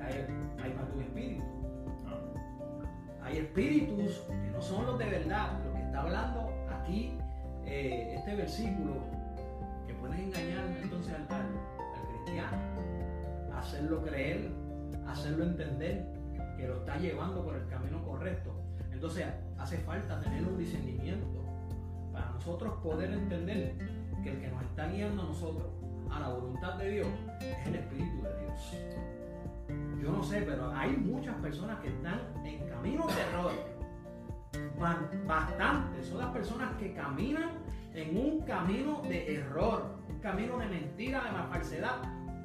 [0.00, 0.26] hay,
[0.62, 1.44] hay más de un espíritu.
[3.22, 7.16] Hay espíritus que no son los de verdad, lo que está hablando aquí
[7.64, 8.92] eh, este versículo,
[9.86, 12.58] que pueden engañar entonces al, al, al cristiano,
[13.56, 14.50] hacerlo creer,
[15.06, 16.06] hacerlo entender
[16.56, 18.54] que lo está llevando por el camino correcto.
[18.92, 19.26] Entonces
[19.58, 21.26] hace falta tener un discernimiento
[22.12, 23.74] para nosotros poder entender
[24.24, 25.66] que el que nos está guiando a nosotros
[26.10, 27.08] a la voluntad de Dios
[27.40, 28.76] es el Espíritu de Dios.
[30.02, 33.52] Yo no sé, pero hay muchas personas que están en caminos de error.
[34.78, 36.02] Ban- Bastante.
[36.02, 37.50] Son las personas que caminan
[37.94, 42.02] en un camino de error, un camino de mentira, de falsedad,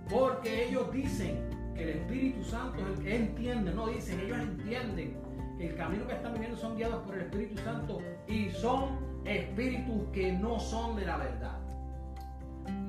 [0.10, 5.18] porque ellos dicen que el Espíritu Santo es el que entiende, no dicen, ellos entienden
[5.58, 10.08] que el camino que están viviendo son guiados por el Espíritu Santo y son espíritus
[10.14, 11.58] que no son de la verdad.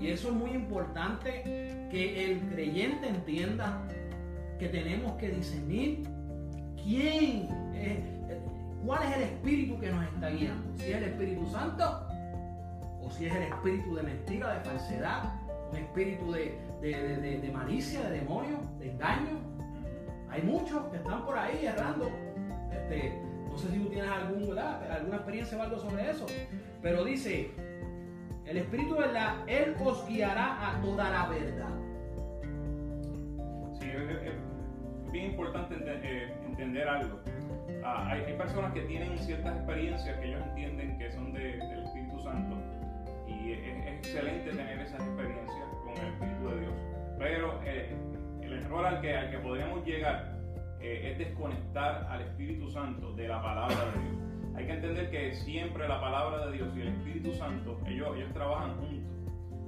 [0.01, 1.43] Y eso es muy importante
[1.91, 3.87] que el creyente entienda
[4.59, 6.05] que tenemos que discernir
[6.83, 7.49] quién,
[8.85, 10.75] cuál es el espíritu que nos está guiando.
[10.79, 12.07] Si es el Espíritu Santo
[13.03, 15.35] o si es el espíritu de mentira, de falsedad,
[15.71, 19.39] un espíritu de, de- de- de- malicia, de demonio, de engaño.
[20.31, 22.09] Hay muchos que están por ahí errando.
[22.73, 26.25] Este, no sé si tú tienes algún, alguna experiencia o algo sobre eso.
[26.83, 27.51] Pero dice,
[28.51, 31.71] el Espíritu de verdad, Él os guiará a toda la verdad.
[33.79, 37.21] Sí, es, bien importante eh, entender algo.
[37.85, 42.19] Ah, hay, personas que tienen ciertas experiencias que ellos entienden que son de- del Espíritu
[42.21, 42.57] Santo
[43.27, 46.75] y es, es excelente tener esas experiencias con el Espíritu de Dios.
[47.19, 47.95] Pero eh,
[48.43, 50.37] el error al que, al que podríamos llegar
[50.81, 54.30] eh, es desconectar al Espíritu Santo de la palabra de Dios.
[54.61, 58.31] Hay que entender que siempre la palabra de Dios y el Espíritu Santo, ellos, ellos
[58.35, 59.07] trabajan juntos.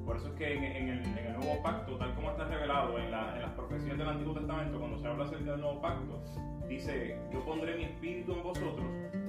[0.05, 2.98] Por eso es que en, en el, en el Nuevo Pacto, tal como está revelado
[2.98, 6.22] en, la- en las profecías del Antiguo Testamento, cuando se habla acerca del Nuevo Pacto,
[6.68, 8.85] dice, yo pondré mi espíritu en vosotros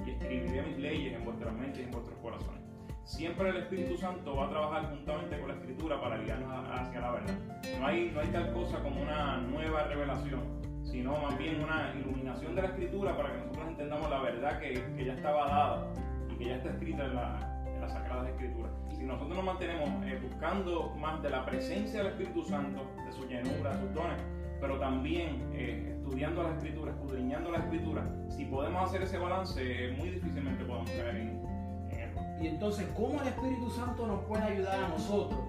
[0.06, 2.60] y escribiré mis leyes en vuestras mentes y en vuestros corazones.
[3.04, 7.10] Siempre el Espíritu Santo va a trabajar juntamente con la Escritura para guiarnos hacia la
[7.10, 7.34] verdad.
[7.80, 10.40] No hay, no hay tal cosa como una nueva revelación,
[10.84, 14.74] sino más bien una iluminación de la Escritura para que nosotros entendamos la verdad que,
[14.96, 15.86] que ya estaba dada
[16.30, 18.70] y que ya está escrita en, la- en las Sagradas Escrituras.
[18.96, 23.26] Si nosotros nos mantenemos eh, buscando más de la presencia del Espíritu Santo, de su
[23.26, 24.18] llenura, de sus dones,
[24.60, 29.96] pero también eh, estudiando las Escrituras, escudriñando las Escrituras, si podemos hacer ese balance, eh,
[29.98, 31.42] muy difícilmente podemos caer en,
[31.90, 32.24] en error.
[32.40, 35.40] Y entonces, ¿cómo el Espíritu Santo nos puede ayudar a nosotros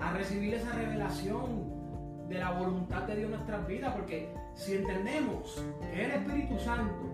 [0.00, 1.74] a recibir esa revelación
[2.28, 3.94] de la voluntad de Dios en nuestras vidas?
[3.94, 7.06] Porque si entendemos que es el Espíritu Santo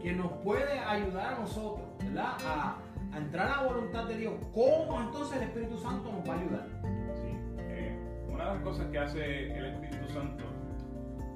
[0.00, 2.36] quien nos puede ayudar a nosotros, ¿verdad?
[2.46, 2.76] A,
[3.12, 6.38] a entrar a la voluntad de Dios, ¿cómo entonces el Espíritu Santo nos va a
[6.38, 6.66] ayudar?
[7.14, 7.98] Sí, eh,
[8.28, 10.44] una de las cosas que hace el Espíritu Santo,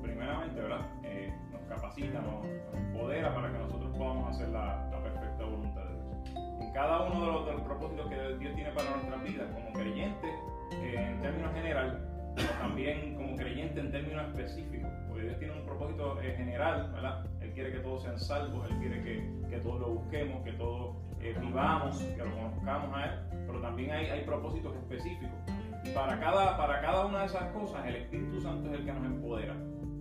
[0.03, 0.87] primeramente, ¿verdad?
[1.03, 5.95] Eh, nos capacita, nos, empodera para que nosotros podamos hacer la, la perfecta voluntad de
[5.95, 6.61] Dios.
[6.61, 9.73] En cada uno de los, de los propósitos que Dios tiene para nuestras vidas, como
[9.73, 10.35] creyentes,
[10.73, 15.64] eh, en términos general, pero también como creyente en términos específicos, porque Dios tiene un
[15.64, 17.27] propósito eh, general, ¿verdad?
[17.40, 20.97] Él quiere que todos sean salvos, Él quiere que, que todos lo busquemos, que todos
[21.21, 23.11] eh, vivamos, que lo conozcamos a Él,
[23.47, 25.38] pero también hay, hay propósitos específicos.
[25.85, 28.92] Y para cada, para cada una de esas cosas, el Espíritu Santo es el que
[28.92, 29.55] nos empodera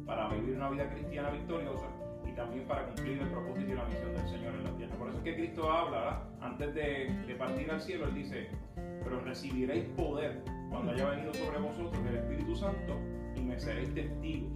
[0.05, 1.87] para vivir una vida cristiana victoriosa
[2.27, 4.95] y también para cumplir el propósito y la misión del Señor en la tierra.
[4.95, 6.23] Por eso es que Cristo habla, ¿verdad?
[6.41, 8.49] Antes de, de partir al cielo, Él dice,
[9.03, 12.97] pero recibiréis poder cuando haya venido sobre vosotros el Espíritu Santo
[13.35, 14.51] y me seréis testigos.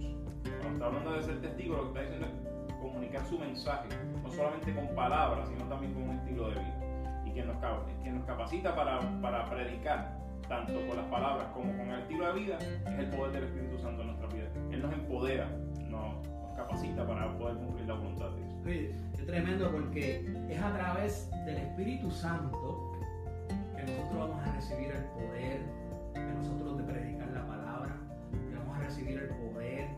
[0.60, 3.88] Cuando está hablando de ser testigo, lo que está diciendo es comunicar su mensaje,
[4.22, 7.22] no solamente con palabras, sino también con un estilo de vida.
[7.26, 10.16] Y quien nos, capacita para, predicar,
[10.48, 13.78] tanto con las palabras como con el estilo de vida, es el poder del Espíritu
[13.78, 14.48] Santo en nuestra vida.
[14.70, 15.48] Él nos empodera,
[15.90, 16.26] nos,
[16.56, 18.54] capacita para poder cumplir la voluntad de Dios.
[18.64, 22.92] Oye, qué tremendo porque es a través del Espíritu Santo
[23.76, 25.75] que nosotros vamos a recibir el poder
[26.18, 27.96] de nosotros de predicar la palabra,
[28.48, 29.88] que vamos a recibir el poder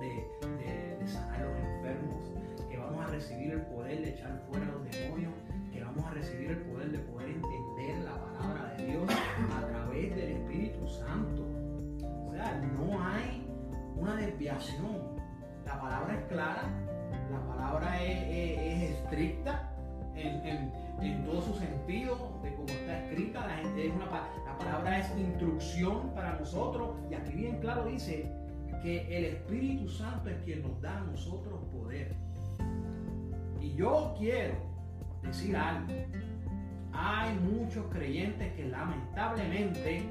[0.00, 2.32] de, de- de- sanar los enfermos,
[2.70, 5.32] que vamos a recibir el poder de echar fuera los demonios,
[5.72, 9.04] que vamos a recibir el poder de poder entender la palabra de Dios
[9.56, 11.44] a través del Espíritu Santo.
[12.28, 12.60] O sea,
[14.18, 15.18] desviación.
[15.64, 16.62] La palabra es clara,
[17.30, 19.70] la palabra es, estricta
[20.14, 20.72] en,
[21.24, 23.46] todo su sentido, de cómo está escrita.
[23.46, 24.06] La, gente es una,
[24.58, 26.96] palabra es instrucción para nosotros.
[27.10, 28.30] Y aquí bien claro dice
[28.82, 32.14] que el Espíritu Santo es quien nos da a nosotros poder.
[33.60, 34.54] Y yo quiero
[35.22, 35.92] decir algo.
[36.92, 40.02] Hay muchos creyentes que lamentablemente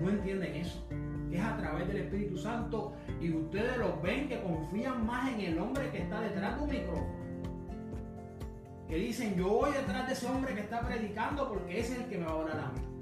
[0.00, 0.86] no entienden eso.
[1.30, 5.58] Es a través del Espíritu Santo y ustedes los ven que confían más en el
[5.58, 7.26] hombre que está detrás de un micrófono.
[8.88, 12.18] Que dicen, yo voy detrás de ese hombre que está predicando porque es el que
[12.18, 12.95] me va a orar a mí.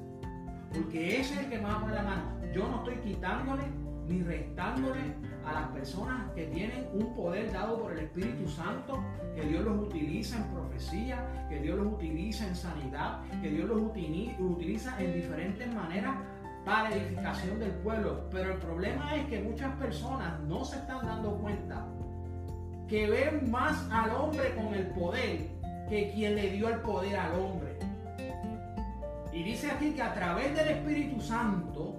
[0.75, 2.23] Porque ese es el que me va a poner la mano.
[2.53, 3.63] Yo no estoy quitándole
[4.09, 5.01] ni restándole
[5.47, 9.03] a las personas que tienen un poder dado por el Espíritu Santo,
[9.35, 13.81] que Dios los utiliza en profecía, que Dios los utiliza en sanidad, que Dios los
[13.81, 16.17] utiliza en diferentes maneras
[16.65, 18.29] para edificación del pueblo.
[18.31, 21.87] Pero el problema es que muchas personas no se están dando cuenta
[22.89, 25.49] que ven más al hombre con el poder
[25.89, 27.64] que quien le dio el poder al hombre.
[29.35, 31.97] Y dice aquí que a través del Espíritu Santo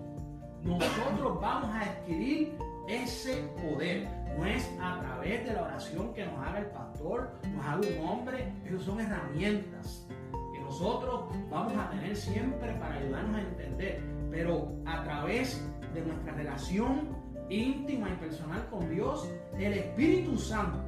[0.64, 4.08] nosotros vamos a adquirir ese poder.
[4.38, 8.08] No es a través de la oración que nos haga el pastor, nos haga un
[8.08, 10.08] hombre, esas son herramientas
[10.54, 14.02] que nosotros vamos a tener siempre para ayudarnos a entender.
[14.32, 15.62] Pero a través
[15.94, 17.10] de nuestra relación
[17.50, 20.86] íntima y personal con Dios, el Espíritu Santo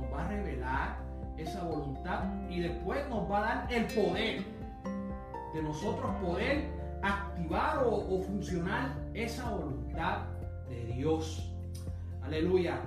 [0.00, 0.98] nos va a revelar
[1.36, 4.55] esa voluntad y después nos va a dar el poder
[5.56, 6.68] de nosotros poder
[7.02, 10.26] activar o, funcionar esa voluntad
[10.68, 11.50] de Dios.
[12.22, 12.80] Aleluya.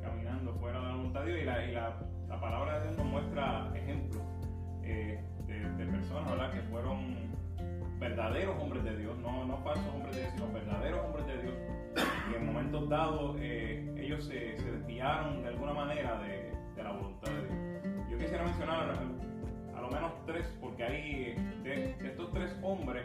[0.00, 1.96] caminando fuera de la voluntad de Dios y la,
[2.28, 4.22] la, palabra de Dios nos muestra ejemplos
[4.82, 6.52] eh, de, personas, ¿verdad?
[6.52, 7.14] Que fueron
[7.98, 11.54] verdaderos hombres de Dios, no, no falsos hombres de Dios, sino verdaderos hombres de Dios.
[12.30, 16.92] Y en momentos dados eh, ellos se, se, desviaron de alguna manera de, de la
[16.92, 18.08] voluntad de Dios.
[18.10, 18.94] Yo quisiera mencionar
[19.90, 23.04] menos tres, porque ahí de, estos tres hombres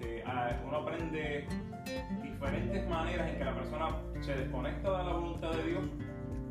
[0.00, 0.24] este,
[0.66, 1.46] uno aprende
[2.22, 3.88] diferentes maneras en que la persona
[4.20, 5.84] se desconecta de la voluntad de Dios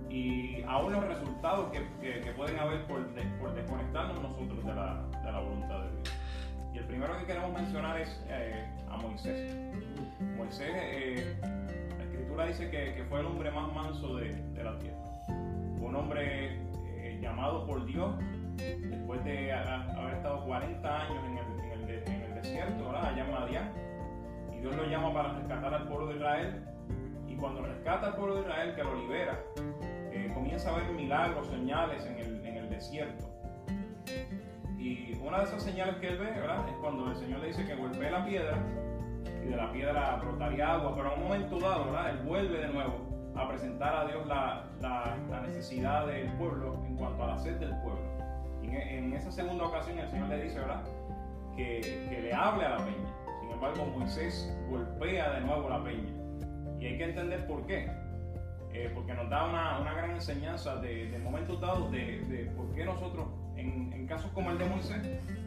[0.09, 3.03] y aún los resultados que, que, pueden haber por,
[3.39, 6.15] por, desconectarnos nosotros de la, de la, voluntad de Dios.
[6.73, 9.55] Y el primero que queremos mencionar es eh, a Moisés.
[10.37, 11.35] Moisés, eh,
[11.97, 14.99] la escritura dice que, que, fue el hombre más manso de, de la tierra.
[15.79, 16.59] Un hombre
[16.97, 18.15] eh, llamado por Dios
[18.57, 21.52] después de haber estado 40 años en el,
[22.43, 23.05] desierto, ¿verdad?
[23.05, 23.71] allá en Madián,
[24.53, 26.63] y Dios lo llama para rescatar al pueblo de Israel,
[27.27, 29.39] y cuando rescata al pueblo de Israel, que lo libera,
[30.11, 33.29] eh, comienza a ver milagros, señales en el, en el desierto.
[34.77, 36.67] Y una de esas señales que él ve, ¿verdad?
[36.67, 38.57] Es cuando el Señor le dice que golpee la piedra
[39.43, 42.09] y de la piedra brotaría agua, pero en un momento dado, ¿verdad?
[42.11, 47.23] Él vuelve de nuevo a presentar a Dios la, la, necesidad del pueblo en cuanto
[47.23, 48.01] a la sed del pueblo.
[48.63, 50.83] En, esa segunda ocasión el Señor le dice, ¿verdad?
[51.55, 53.13] Que, le hable a la peña.
[53.41, 56.11] Sin embargo, Moisés golpea de nuevo la peña.
[56.79, 57.89] Y hay que entender por qué.
[58.73, 63.27] Eh, porque nos da una, gran enseñanza de, de momentos dados de, por qué nosotros,
[63.55, 65.01] en, casos como el de Moisés,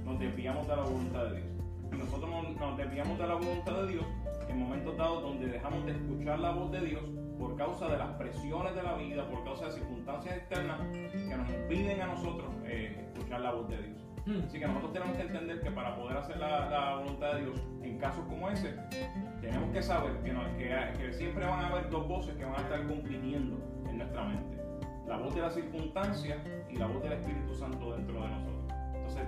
[0.04, 1.48] nos desviamos de la voluntad de Dios.
[1.90, 4.06] Nosotros nos, nos desviamos de la voluntad de Dios
[4.48, 7.02] en momentos dados donde dejamos de escuchar la voz de Dios
[7.38, 10.80] por causa de las presiones de la vida, por causa de circunstancias externas
[11.12, 14.05] que nos impiden a nosotros eh, escuchar la voz de Dios.
[14.26, 17.98] Así que nosotros tenemos que entender que para poder hacer la, voluntad de Dios en
[17.98, 18.74] casos como ese,
[19.40, 23.56] tenemos que saber que, siempre van a haber dos voces que van a estar compitiendo
[23.88, 24.56] en nuestra mente.
[25.06, 28.72] La voz de la circunstancia y la voz del Espíritu Santo dentro de nosotros.
[28.94, 29.22] Entonces,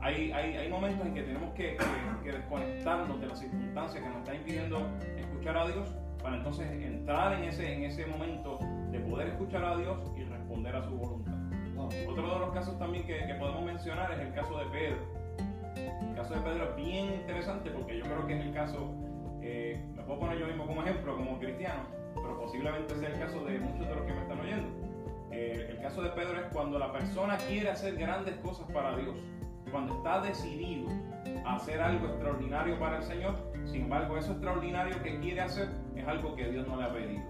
[0.00, 1.78] hay, momentos en que tenemos que,
[2.24, 4.80] desconectarnos de las circunstancias que nos están impidiendo
[5.16, 8.58] escuchar a Dios para entonces entrar en ese momento
[8.90, 11.41] de poder escuchar a Dios y responder a su voluntad.
[12.08, 15.22] Otro de los casos también que, que podemos mencionar es el caso de Pedro.
[15.76, 18.92] El caso de Pedro es bien interesante porque yo creo que es el caso,
[19.40, 21.82] eh, me puedo poner yo mismo como ejemplo, como cristiano,
[22.14, 24.68] pero posiblemente sea el caso de muchos de los que me están oyendo.
[25.30, 29.16] Eh, el caso de Pedro es cuando la persona quiere hacer grandes cosas para Dios,
[29.70, 30.90] cuando está decidido
[31.46, 33.34] a hacer algo extraordinario para el Señor,
[33.64, 37.22] sin embargo, eso extraordinario que quiere hacer es algo que Dios no le ha pedido.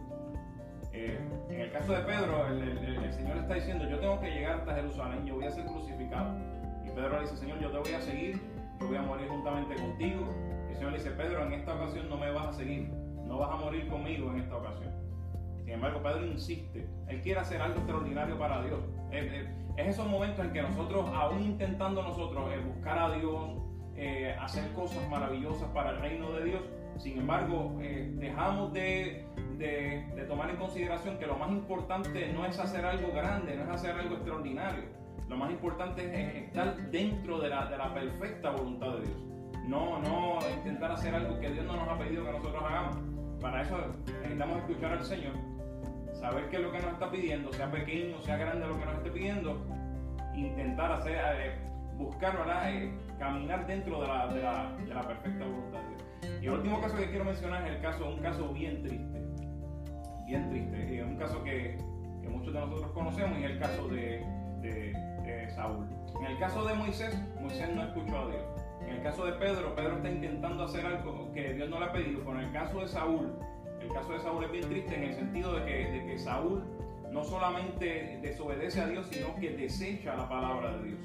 [0.92, 1.18] Eh,
[1.48, 5.24] en el caso de Pedro, el, Señor está diciendo, yo tengo que llegar hasta Jerusalén,
[5.26, 6.36] yo voy a ser crucificado.
[6.84, 8.40] Y Pedro le dice, Señor, yo te voy a seguir,
[8.80, 10.28] yo voy a morir juntamente contigo.
[10.68, 12.90] Y el Señor le dice, Pedro, en esta ocasión no me vas a seguir,
[13.26, 14.92] no vas a morir conmigo en esta ocasión.
[15.64, 18.80] Sin embargo, Pedro insiste, él quiere hacer algo extraordinario para Dios.
[19.10, 23.58] Es esos momentos en que nosotros, aún intentando nosotros eh, buscar a Dios,
[23.96, 26.62] eh, hacer cosas maravillosas para el reino de Dios,
[26.98, 29.24] sin embargo, eh, dejamos de,
[29.62, 33.62] de- de tomar en consideración que lo más importante no es hacer algo grande, no
[33.64, 34.84] es hacer algo extraordinario.
[35.28, 39.22] Lo más importante es estar dentro de la, de la perfecta voluntad de Dios.
[39.66, 42.96] No, no intentar hacer algo que Dios no nos ha pedido que nosotros hagamos.
[43.40, 43.78] Para eso
[44.20, 45.32] necesitamos escuchar al Señor,
[46.12, 48.94] saber qué es lo que nos está pidiendo, sea pequeño, sea grande lo que nos
[48.96, 49.64] esté pidiendo,
[50.34, 51.58] intentar hacer, eh,
[51.96, 52.34] buscar.
[52.66, 56.42] Eh, caminar dentro de la, de, la, de la perfecta voluntad de Dios.
[56.42, 59.20] Y el último caso que quiero mencionar es el caso, un caso bien triste,
[60.26, 61.78] bien triste, y es un caso que,
[62.28, 64.24] muchos de nosotros conocemos y es el caso de,
[65.54, 65.86] Saúl.
[66.18, 68.42] En el caso de Moisés, Moisés no escuchó a Dios.
[68.80, 71.92] En el caso de Pedro, Pedro está intentando hacer algo que Dios no le ha
[71.92, 72.20] pedido.
[72.20, 73.32] Pero en el caso de Saúl,
[73.80, 76.62] el caso de Saúl es bien triste en el sentido de que, de que Saúl
[77.10, 81.00] no solamente desobedece a Dios, sino que desecha la palabra de Dios.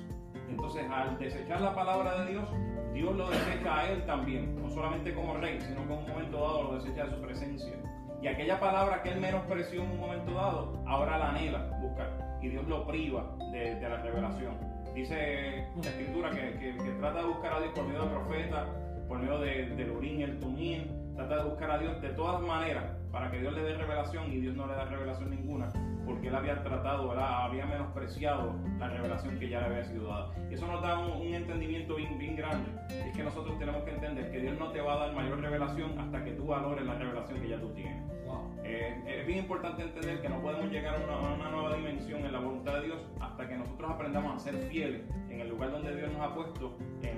[0.49, 2.49] Entonces, al desechar la palabra de Dios,
[2.93, 6.39] Dios lo desecha a él también, no solamente como rey, sino que en un momento
[6.39, 7.73] dado lo desecha de su presencia.
[8.21, 12.37] Y aquella palabra que él menospreció en un momento dado, ahora la anhela buscar.
[12.41, 14.57] Y Dios lo priva de, de la revelación.
[14.95, 18.67] Dice la escritura que, que- trata de buscar a Dios por medio de profetas,
[19.07, 22.83] por medio de, del y el Tumín, trata de buscar a Dios de todas maneras
[23.17, 25.73] para que Dios le dé revelación y Dios no le da revelación ninguna,
[26.05, 27.45] porque él había tratado, ¿verdad?
[27.45, 30.35] había menospreciado la revelación que ya le había sido dada.
[30.51, 32.69] Y eso nos da un, un entendimiento bien, bien grande.
[32.91, 35.97] Es que nosotros tenemos que entender que Dios no te va a dar mayor revelación
[35.97, 38.03] hasta que tú valores la revelación que ya tú tienes.
[38.27, 38.51] Wow.
[38.63, 42.23] Eh, es bien importante entender que no podemos llegar a una, a una nueva dimensión
[42.23, 45.01] en la voluntad de Dios hasta que nosotros aprendamos a ser fieles
[45.31, 47.16] en el lugar donde Dios nos ha puesto, en,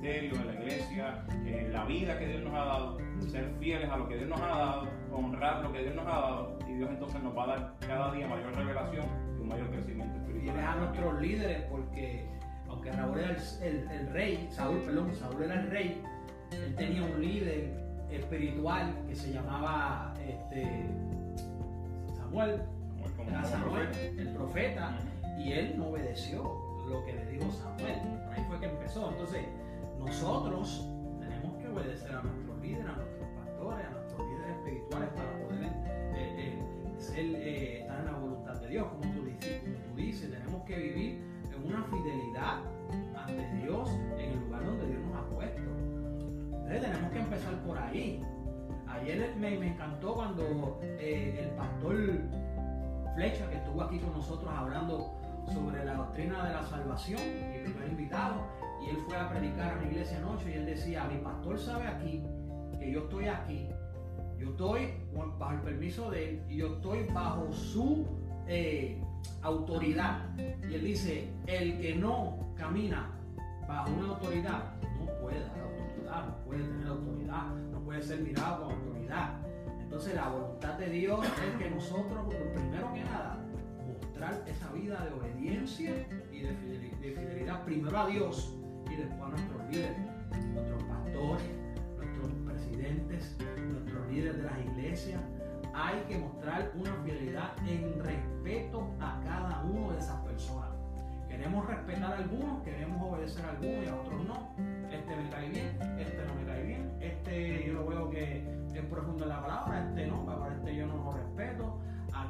[0.00, 1.24] ministerio, en la iglesia,
[1.72, 2.98] la vida que Dios nos ha dado,
[3.30, 6.10] ser fieles a lo que Dios nos ha dado, honrar lo que Dios nos ha
[6.10, 9.70] dado y Dios entonces nos va a dar cada día mayor revelación y un mayor
[9.70, 10.44] crecimiento espiritual.
[10.54, 12.26] Tienes a nuestros líderes porque
[12.68, 16.02] aunque Raúl era el, el- el rey, Saúl, perdón, Saúl era el rey,
[16.52, 17.72] él tenía un líder
[18.10, 20.86] espiritual que se llamaba este,
[22.16, 22.62] Samuel,
[23.26, 23.88] era Samuel,
[24.18, 24.96] el profeta,
[25.38, 26.42] y él no obedeció
[26.88, 27.94] lo que le dijo Samuel.
[28.24, 29.10] Por ahí fue que empezó.
[29.10, 29.44] Entonces,
[29.98, 30.88] nosotros
[31.18, 35.64] tenemos que obedecer a nuestros líderes, a nuestros pastores, a nuestros líderes espirituales para poder
[35.64, 36.62] eh, eh,
[37.16, 40.30] eh, estar en la voluntad de Dios, como tú, dices, como tú dices.
[40.30, 41.22] Tenemos que vivir
[41.54, 42.60] en una fidelidad
[43.16, 45.60] ante Dios en el lugar donde Dios nos ha puesto.
[45.60, 48.22] Entonces, tenemos que empezar por ahí.
[48.88, 51.94] Ayer me, encantó cuando el pastor
[53.14, 55.14] Flecha, que estuvo aquí con nosotros hablando
[55.52, 59.76] sobre la doctrina de la salvación, mi primer invitado, y él fue a predicar a
[59.76, 62.22] la iglesia anoche y él decía, mi pastor sabe aquí
[62.78, 63.68] que yo estoy aquí,
[64.38, 64.94] yo estoy
[65.38, 68.06] bajo el permiso de él y yo estoy bajo su
[68.46, 69.00] eh,
[69.42, 70.26] autoridad.
[70.38, 73.10] Y él dice, el que no camina
[73.66, 78.64] bajo una autoridad no puede dar autoridad, no puede tener autoridad, no puede ser mirado
[78.64, 79.40] con autoridad.
[79.80, 83.38] Entonces la voluntad de Dios es que nosotros, primero que nada,
[83.86, 88.54] mostrar esa vida de obediencia y de fideli- de fidelidad, primero a Dios
[88.98, 89.98] después a nuestros líderes,
[90.54, 91.50] nuestros pastores,
[91.96, 93.36] nuestros presidentes,
[93.72, 95.20] nuestros líderes de las iglesias.
[95.74, 100.70] Hay que mostrar una fidelidad en respeto a cada uno de esas personas.
[101.28, 104.48] Queremos respetar a algunos, queremos obedecer a algunos y a otros no.
[104.90, 108.38] Este me cae bien, este no me cae bien, este yo lo veo que
[108.74, 110.98] es profundo en la palabra, este no, para este yo no,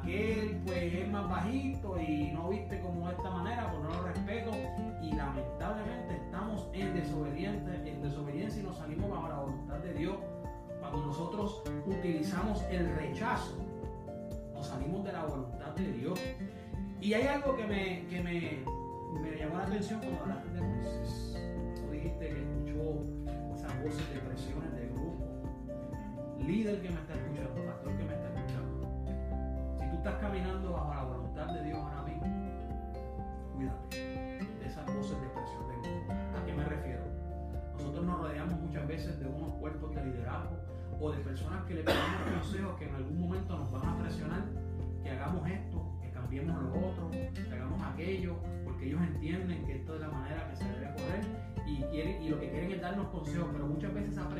[0.09, 4.07] aquel pues es más bajito y no viste como de esta manera, pues no lo
[4.07, 4.51] respeto
[5.01, 10.15] y lamentablemente estamos en desobediente, en desobediencia y nos salimos bajo la voluntad de Dios.
[10.79, 13.57] Cuando nosotros utilizamos el rechazo,
[14.53, 16.19] nos salimos de la voluntad de Dios.
[17.01, 18.63] Y hay algo que me, que me,
[19.21, 21.18] me llamó la atención cuando hablaste de Moisés.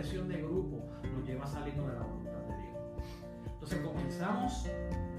[0.09, 0.81] De grupo
[1.13, 2.77] nos lleva a salirnos de la voluntad de Dios.
[3.45, 4.65] Entonces comenzamos,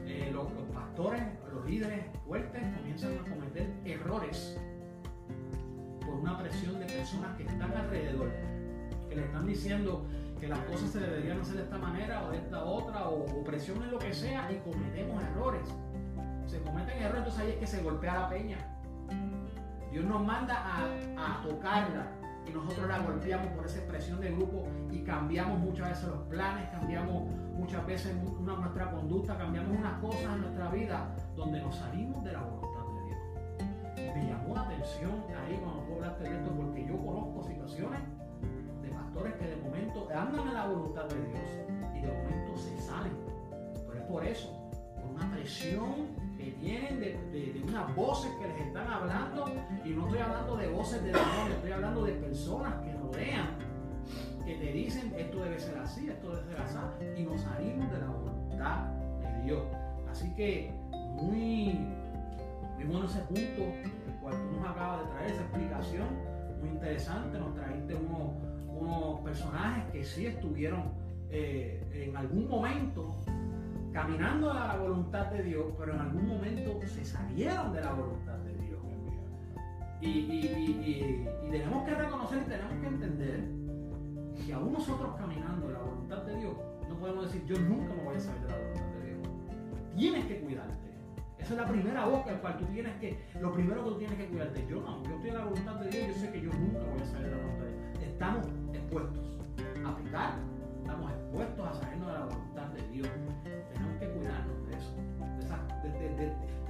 [0.05, 1.23] eh, los, pastores,
[1.53, 4.59] los líderes fuertes comienzan a cometer errores
[6.05, 8.33] por una presión de personas que están alrededor,
[9.09, 10.07] que le están diciendo
[10.41, 13.45] que las cosas se deberían hacer de esta manera o de esta otra, o, o
[13.45, 15.69] presión en lo que sea, y cometemos errores.
[16.47, 18.59] Se cometen errores, entonces ahí es que se golpea la peña.
[19.93, 20.65] Dios nos manda
[21.17, 22.20] a tocarla
[22.53, 27.25] nosotros la golpeamos por esa presión de grupo y cambiamos muchas veces los planes, cambiamos
[27.55, 32.33] muchas veces una, nuestra conducta, cambiamos unas cosas en nuestra vida donde nos salimos de
[32.33, 34.17] la voluntad de Dios.
[34.17, 35.13] Me llamó la atención
[35.47, 38.01] ahí cuando tú hablaste de esto porque yo conozco situaciones
[38.83, 41.41] de pastores que de momento andan en la voluntad de Dios
[41.95, 43.13] y de momento se salen.
[43.87, 48.67] Pero es por eso, por una presión que tienen de, de, unas voces que les
[48.67, 49.45] están hablando
[49.85, 53.59] y no estoy hablando de voces de demonios, estoy hablando de personas que rodean,
[54.45, 56.79] que te dicen esto debe ser así, esto debe ser así
[57.17, 58.87] y nos salimos de la voluntad
[59.23, 59.63] de Dios.
[60.11, 61.79] Así que muy,
[62.77, 66.09] muy bueno ese punto, el cual nos acabas de traer, esa explicación
[66.61, 68.33] muy interesante, nos trajiste unos,
[68.67, 70.93] unos personajes que sí estuvieron
[71.31, 73.15] eh, en algún momento
[73.93, 78.39] caminando a la voluntad de Dios, pero en algún momento se salieron de la voluntad
[78.39, 78.81] de Dios.
[80.01, 83.45] Y, y, y, tenemos que reconocer y tenemos que entender
[84.47, 86.55] que aún nosotros caminando en la voluntad de Dios,
[86.89, 89.29] no podemos decir yo nunca me voy a salir de la voluntad de Dios.
[89.97, 90.91] Tienes que cuidarte.
[91.39, 94.17] Esa es la primera boca en cual tú tienes que, lo primero que tú tienes
[94.17, 94.67] que cuidarte.
[94.69, 97.01] Yo no, yo estoy en la voluntad de Dios, yo sé que yo nunca voy
[97.01, 98.03] a salir de la voluntad de Dios.
[98.03, 99.39] Estamos expuestos
[99.85, 100.35] a pecar,
[100.79, 103.09] estamos expuestos a salirnos de la voluntad de Dios.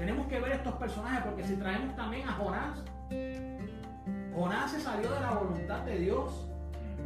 [0.00, 2.82] Tenemos que ver estos personajes porque si traemos también a Jonás,
[4.34, 6.48] Jonás se salió de la voluntad de Dios.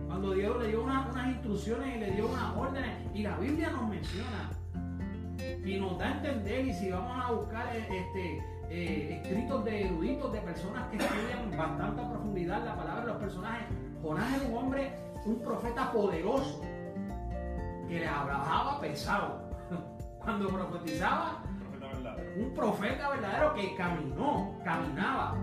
[0.07, 3.71] Cuando Dios le dio una, unas instrucciones y le dio unas órdenes, y la Biblia
[3.71, 4.49] nos menciona
[5.65, 8.39] y nos da a entender, y si vamos a buscar este,
[8.71, 13.67] eh, escritos de eruditos, de personas que estudian bastante profundidad la palabra de los personajes,
[14.03, 16.63] Jonás era un hombre, un profeta poderoso,
[17.89, 19.51] que le hablaba pesado.
[20.21, 21.43] Cuando profetizaba,
[22.37, 25.37] un profeta verdadero que caminó, caminaba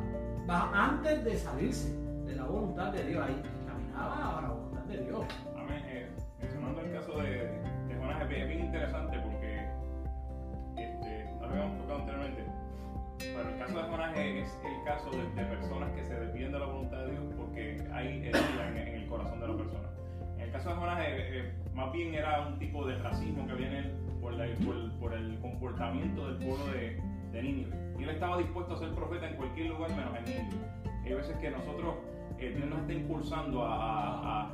[0.74, 1.96] antes de salirse
[2.26, 5.26] de la voluntad de Dios ahí, caminaba a la voluntad de Dios.
[5.58, 5.84] Amén.
[5.88, 6.10] Eh,
[6.40, 7.30] mencionando el caso de,
[7.88, 9.66] de Jonás, es bien interesante porque
[10.78, 12.46] este, no lo habíamos tocado anteriormente.
[13.20, 16.60] Pero el caso de Jonás es el caso de, de, personas que se desvían de
[16.60, 19.90] la voluntad de Dios porque hay herida en, el corazón de la persona.
[20.36, 23.54] En el caso de Jonás, eh, eh, más bien era un tipo de racismo que
[23.54, 23.92] viene
[24.22, 27.02] por, la, por, por el comportamiento del pueblo de,
[27.32, 27.76] de Nínive.
[28.00, 30.66] Y él estaba dispuesto a ser profeta en cualquier lugar menos en Nínive.
[31.06, 31.96] Hay veces que nosotros,
[32.40, 34.52] eh, Dios nos está impulsando a, a,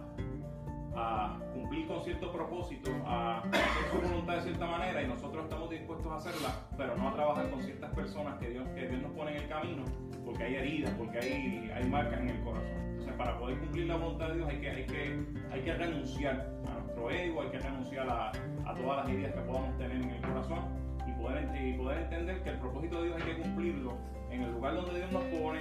[0.98, 5.70] a, cumplir con cierto propósito, a hacer su voluntad de cierta manera y nosotros estamos
[5.70, 9.12] dispuestos a hacerla, pero no a trabajar con ciertas personas que Dios, que Dios nos
[9.12, 9.84] pone en el camino,
[10.26, 12.78] porque hay heridas, porque hay, hay marcas en el corazón.
[12.90, 16.50] Entonces, para poder cumplir la voluntad de Dios hay que, hay que, hay que renunciar
[16.68, 20.10] a nuestro ego, hay que renunciar a, a todas las heridas que podamos tener en
[20.10, 20.60] el corazón
[21.08, 23.98] y poder, y poder entender que el propósito de Dios hay que cumplirlo
[24.32, 25.60] en el lugar donde Dios nos pone,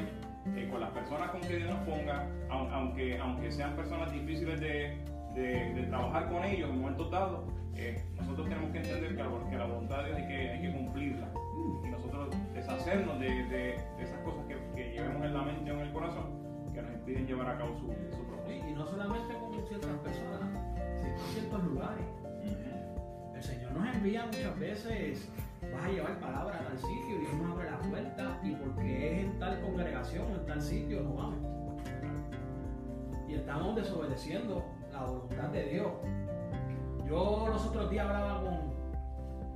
[0.56, 4.96] eh, con las personas con que Dios nos ponga, aunque, aunque sean personas difíciles de,
[5.36, 9.50] de, de trabajar con ellos en momentos dados, eh, nosotros tenemos que entender que la,
[9.50, 11.28] que la, voluntad de Dios hay que, hay que cumplirla
[11.84, 15.74] y nosotros deshacernos de, de, de esas cosas que, que, llevemos en la mente o
[15.74, 16.24] en el corazón
[16.72, 18.66] que nos impiden llevar a cabo su, su propósito.
[18.66, 20.40] Y, y no solamente con ciertas personas,
[21.00, 22.06] sino en ciertos lugares.
[23.34, 25.28] El Señor nos envía muchas veces,
[25.70, 29.24] vas a llevar palabra a tal sitio, Dios nos abre la puerta y porque es
[29.24, 31.38] en tal congregación, en tal sitio, no vamos.
[33.28, 34.64] Y estamos desobedeciendo
[34.96, 35.88] la voluntad de Dios.
[37.06, 38.76] Yo los otros días hablaba con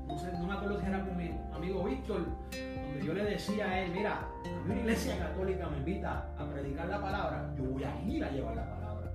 [0.06, 3.66] no, sé, no me acuerdo si era con mi amigo Víctor, donde yo le decía
[3.66, 7.64] a él, mira, a mí una iglesia católica me invita a predicar la palabra, yo
[7.64, 9.12] voy a ir a llevar la palabra.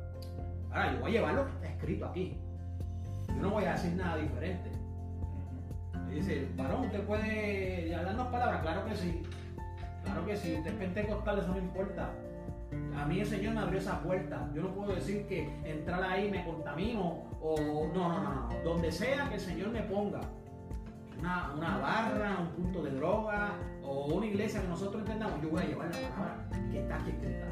[0.71, 2.37] Ahora, yo voy a llevar lo que está escrito aquí.
[3.27, 4.71] Yo no voy a decir nada diferente.
[6.09, 8.61] Y dice, varón, ¿usted puede darnos palabras?
[8.61, 9.23] Claro que sí.
[10.03, 10.55] Claro que sí.
[10.55, 12.09] Usted es pentecostal, eso no importa.
[12.95, 14.49] A mí el Señor me abrió esa puerta.
[14.53, 18.49] Yo no puedo decir que entrar ahí me contamino o no, no, no, no.
[18.63, 20.21] Donde sea que el Señor me ponga.
[21.19, 23.53] Una, una, barra, un punto de droga
[23.83, 27.11] o una iglesia que nosotros entendamos, yo voy a llevar la palabra que está aquí
[27.11, 27.47] escrita.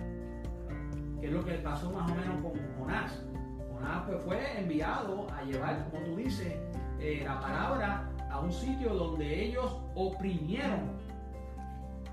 [1.22, 3.24] Que es lo que pasó más o menos con Jonás.
[3.72, 6.54] Jonás pues, fue enviado a llevar, como tú dices,
[7.00, 10.92] eh, la palabra a un sitio donde ellos oprimieron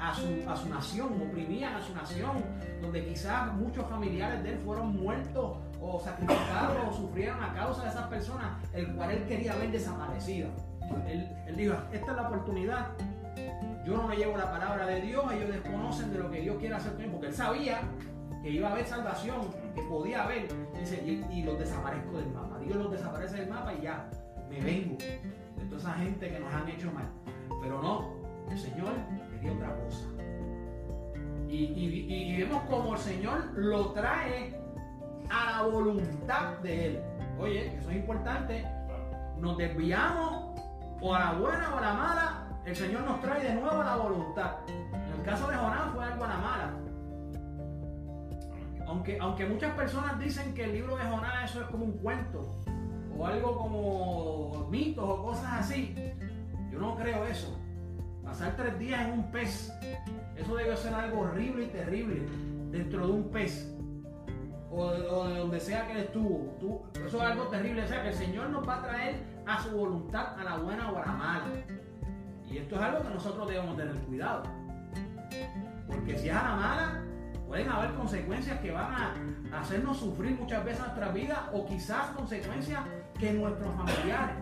[0.01, 2.43] a su, a su nación, oprimían a su nación,
[2.81, 7.91] donde quizás muchos familiares de él fueron muertos o sacrificados o sufrieron a causa de
[7.91, 10.49] esas personas, el cual él quería ver desaparecido.
[11.07, 12.89] Él, él dijo, esta es la oportunidad,
[13.85, 16.75] yo no le llevo la palabra de Dios, ellos desconocen de lo que Dios quiere
[16.75, 17.81] hacer con porque él sabía
[18.43, 19.41] que iba a haber salvación,
[19.75, 20.49] que podía haber,
[21.05, 22.59] y, y los desaparezco del mapa.
[22.59, 24.09] Dios los desaparece del mapa y ya,
[24.49, 27.09] me vengo de toda esa gente que nos han hecho mal.
[27.61, 28.15] Pero no,
[28.51, 28.93] el Señor
[29.41, 30.07] quería otra cosa.
[31.49, 34.57] Y, y, vemos como el Señor lo trae
[35.29, 37.03] a la voluntad de Él.
[37.41, 38.65] Oye, eso es importante.
[39.39, 40.61] Nos desviamos
[41.01, 43.85] o a la buena o a la mala, el Señor nos trae de nuevo a
[43.85, 44.57] la voluntad.
[44.69, 46.71] En el caso de Jonás fue algo a la mala.
[48.87, 52.61] Aunque, aunque muchas personas dicen que el libro de Jonás eso es como un cuento
[53.17, 55.95] o algo como mitos o cosas así,
[56.71, 57.60] yo no creo eso.
[58.31, 59.73] Pasar tres días en un pez,
[60.37, 62.23] eso debe ser algo horrible y terrible
[62.71, 63.75] dentro de un pez.
[64.71, 66.87] O de, donde sea que él estuvo.
[66.95, 67.83] eso es algo terrible.
[67.83, 70.93] O sea, que el Señor nos va a traer a su voluntad, a la buena
[70.93, 71.45] o a la mala.
[72.49, 74.45] Y esto es algo que nosotros debemos tener cuidado.
[75.89, 77.03] Porque si es a la mala,
[77.49, 82.81] pueden haber consecuencias que van a hacernos sufrir muchas veces nuestra vida o quizás consecuencias
[83.19, 84.37] que nuestros familiares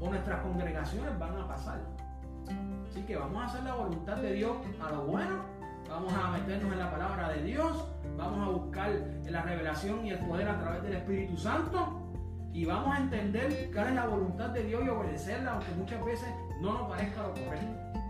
[0.00, 1.95] o nuestras congregaciones van a pasar.
[2.96, 5.44] Así que vamos a hacer la voluntad de Dios a lo bueno,
[5.86, 7.86] vamos a meternos en la palabra de Dios,
[8.16, 8.90] vamos a buscar
[9.28, 12.08] la revelación y el poder a través del Espíritu Santo
[12.54, 16.28] y vamos a entender cuál es la voluntad de Dios y obedecerla, aunque muchas veces
[16.62, 18.00] no nos parezca lo correcto.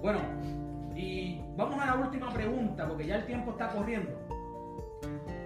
[0.00, 0.20] Bueno,
[0.94, 4.12] y vamos a la última pregunta, porque ya el tiempo está corriendo.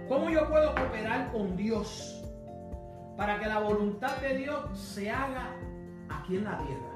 [0.07, 2.23] ¿Cómo yo puedo cooperar con Dios
[3.17, 5.55] para que la voluntad de Dios se haga
[6.07, 6.94] aquí en la tierra?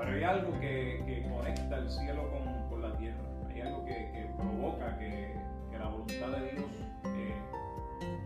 [0.00, 2.30] Pero hay algo que, conecta el cielo
[2.70, 3.20] con, la tierra.
[3.50, 5.34] Hay algo que, provoca que,
[5.78, 6.70] la voluntad de Dios
[7.04, 7.34] eh,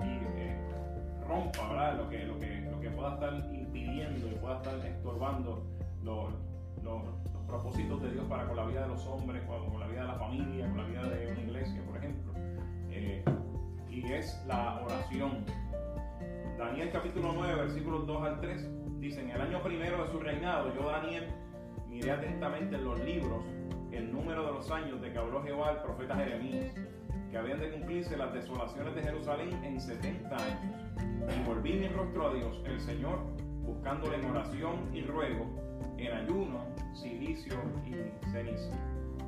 [0.03, 0.57] eh,
[1.27, 1.97] rompa ¿verdad?
[1.99, 5.67] Lo, que, lo, que, lo que pueda estar impidiendo y pueda estar estorbando
[6.03, 6.33] los,
[7.47, 10.15] propósitos de Dios para con la vida de los hombres, con, la vida de la
[10.15, 12.33] familia, con la vida de una iglesia, por ejemplo.
[12.91, 13.25] Eh,
[13.91, 15.45] y es la oración.
[16.57, 20.89] Daniel capítulo 9, versículos 2 al 3, dicen, el año primero de su reinado, yo
[20.89, 21.29] Daniel
[21.95, 23.45] miré atentamente en los libros
[23.93, 26.75] el número de los años de que habló Jehová al profeta Jeremías,
[27.31, 30.83] que habían de cumplirse las desolaciones de Jerusalén en 70 años.
[30.97, 33.21] Y volví mi rostro a Dios, el Señor,
[33.63, 35.47] buscándole en oración y ruego,
[35.97, 36.65] en ayuno,
[36.95, 37.55] silicio
[37.87, 38.73] y ceniza.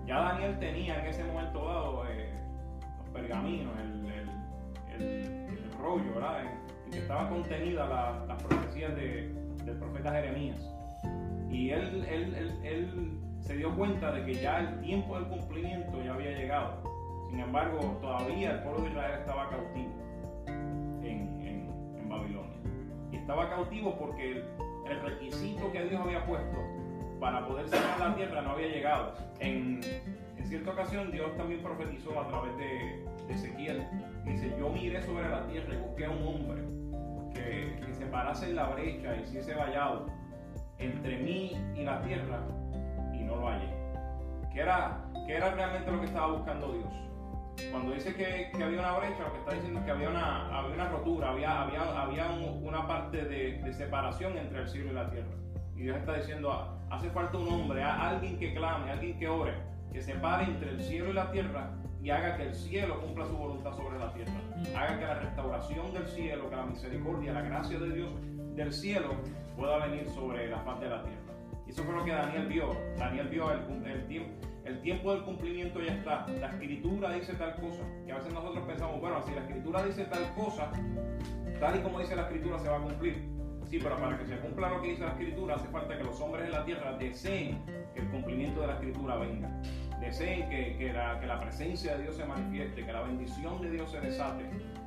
[0.05, 2.33] Ya Daniel tenía en ese momento dado eh,
[2.99, 6.43] los pergaminos, el, rollo, ¿verdad?
[6.43, 7.87] En, que estaba contenida
[8.27, 10.76] las profecías del profeta Jeremías.
[11.57, 16.82] Y él, se dio cuenta de que ya el tiempo del cumplimiento ya había llegado.
[17.30, 19.90] Sin embargo, todavía el pueblo de Israel estaba cautivo
[21.02, 22.59] en, Babilonia.
[23.11, 24.44] Y estaba cautivo porque
[24.86, 26.59] el, requisito que Dios había puesto
[27.18, 29.14] para poder sacar la tierra no había llegado.
[29.40, 29.80] En,
[30.44, 33.82] cierta ocasión Dios también profetizó a través de, Ezequiel.
[34.24, 36.62] Dice, yo miré sobre la tierra y busqué a un hombre
[37.34, 40.16] que, que se parase en la brecha y hiciese vallado
[40.79, 42.41] entre mí y la tierra
[43.12, 43.68] y no lo hallé.
[44.53, 46.93] ¿Qué era, qué era realmente lo que estaba buscando Dios?
[47.70, 50.59] Cuando dice que, que, había una brecha, lo que está diciendo es que había una,
[50.59, 54.95] había una rotura, había, había, había una parte de, de, separación entre el cielo y
[54.95, 55.35] la tierra.
[55.74, 59.55] Y Dios está diciendo, ah, hace falta un hombre, alguien que clame, alguien que ore,
[59.93, 61.70] que separe entre el cielo y la tierra
[62.07, 64.33] y haga que el cielo cumpla su voluntad sobre la tierra.
[64.77, 68.11] Haga que la restauración del cielo, que la misericordia, la gracia de Dios
[68.57, 69.14] del cielo
[69.57, 71.20] pueda venir sobre la faz de la tierra.
[71.66, 72.76] Y eso fue lo que Daniel vio.
[72.96, 73.61] Daniel vio el,
[74.64, 76.26] el tiempo del cumplimiento ya está.
[76.40, 77.82] La escritura dice tal cosa.
[78.07, 80.70] Y a veces nosotros pensamos, bueno, si la escritura dice tal cosa,
[81.61, 83.36] tal y como dice la escritura se va a cumplir.
[83.68, 86.20] Sí, pero para que se cumpla lo que dice la escritura hace falta que los
[86.20, 87.59] hombres en la tierra deseen
[87.94, 89.50] que el cumplimiento de la escritura venga.
[90.00, 93.70] Deseen que, que, la, que la, presencia de Dios se manifieste, que la bendición de
[93.70, 94.44] Dios se desate,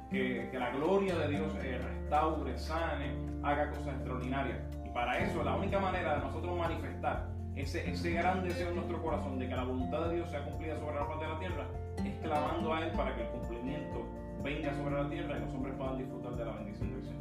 [0.10, 4.58] que, que la gloria de Dios eh, restaure, sane, haga cosas extraordinarias.
[4.86, 9.02] Y para eso la única manera de nosotros manifestar ese, ese gran deseo en nuestro
[9.02, 11.68] corazón de que la voluntad de Dios sea cumplida sobre la faz de la tierra
[11.98, 14.06] es clamando a Él para que el cumplimiento
[14.44, 17.20] venga sobre la tierra y los hombres puedan disfrutar de la bendición del Señor.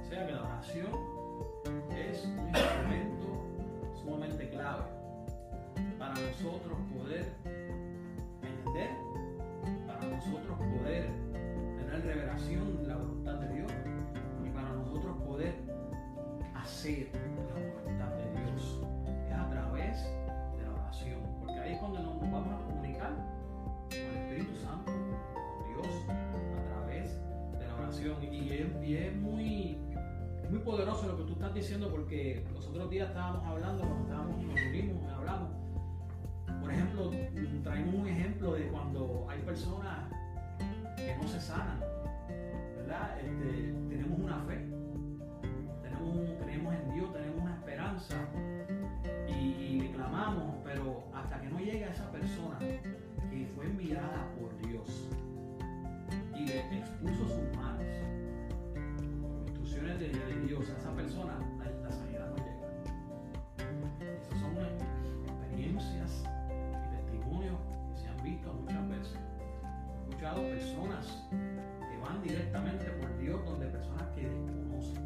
[0.00, 0.86] O sea que la oración
[1.90, 4.84] es un instrumento sumamente clave
[5.98, 7.32] para nosotros poder
[8.42, 8.90] entender,
[9.86, 11.25] para nosotros poder
[11.86, 13.72] tener revelación de la voluntad de Dios
[14.44, 15.54] y para nosotros poder
[16.54, 18.80] hacer la voluntad de Dios.
[19.28, 23.12] Es a través de la oración, porque ahí es cuando nos vamos a comunicar
[23.88, 27.20] con el Espíritu Santo, con Dios, a través
[27.58, 28.16] de la oración.
[28.22, 29.78] Y es, muy
[30.50, 34.44] muy poderoso lo que tú estás diciendo porque los otros días estábamos hablando, cuando estábamos,
[34.44, 35.50] nos unimos, hablamos.
[36.60, 37.10] Por ejemplo,
[37.64, 40.15] traemos un ejemplo de cuando hay personas
[40.96, 41.80] que no se sanan,
[42.76, 43.18] ¿verdad?
[43.18, 44.66] Este, tenemos una fe,
[45.82, 48.16] tenemos, creemos en Dios, tenemos una esperanza
[49.28, 54.56] y, y le clamamos, pero hasta que no llega esa persona que fue enviada por
[54.66, 55.08] Dios
[56.34, 57.86] y le expuso sus manos
[59.46, 61.38] instrucciones de, de, Dios a esa persona,
[70.34, 74.96] Personas que van directamente por Dios donde personas que desconocen.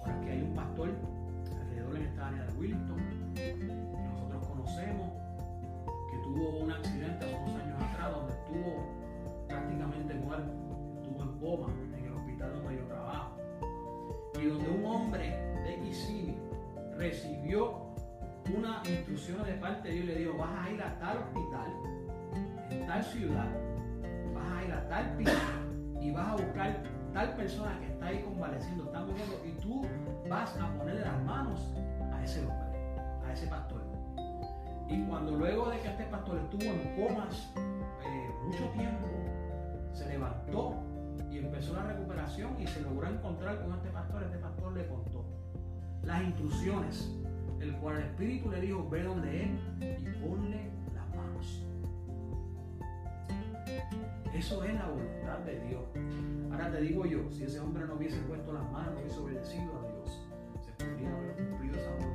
[0.00, 0.90] Por aquí hay un pastor
[1.60, 2.96] alrededor en esta área de Willington
[3.34, 5.12] que nosotros conocemos
[6.10, 10.52] que tuvo un accidente hace unos años atrás donde estuvo prácticamente muerto,
[10.96, 13.36] estuvo en coma en el hospital donde yo trabajo
[14.40, 16.38] y donde un hombre de Kissimmee
[16.96, 17.92] recibió
[18.56, 21.72] una instrucción de parte de Dios y le dijo, vas a ir a tal hospital,
[22.70, 23.71] en tal ciudad,
[24.44, 25.32] a ir a tal piso
[26.00, 26.82] y vas a buscar
[27.12, 29.82] tal persona que está ahí convaleciendo, está muriendo, y tú
[30.28, 31.72] vas a ponerle las manos
[32.12, 32.78] a ese hombre,
[33.26, 33.82] a ese pastor.
[34.88, 39.06] Y cuando luego de que este pastor estuvo en comas eh, mucho tiempo,
[39.92, 40.74] se levantó
[41.30, 44.22] y empezó la recuperación y se logró encontrar con este pastor.
[44.22, 45.24] Este pastor le contó
[46.02, 47.10] las instrucciones,
[47.60, 50.70] el cual el Espíritu le dijo, ve donde él y ponle
[54.34, 55.84] Eso es la voluntad de Dios.
[56.50, 59.78] Ahora te digo yo, si ese hombre no hubiese puesto las manos, no hubiese obedecido
[59.78, 60.26] a Dios,
[60.64, 62.11] ¿se podría haber cumplido esa voluntad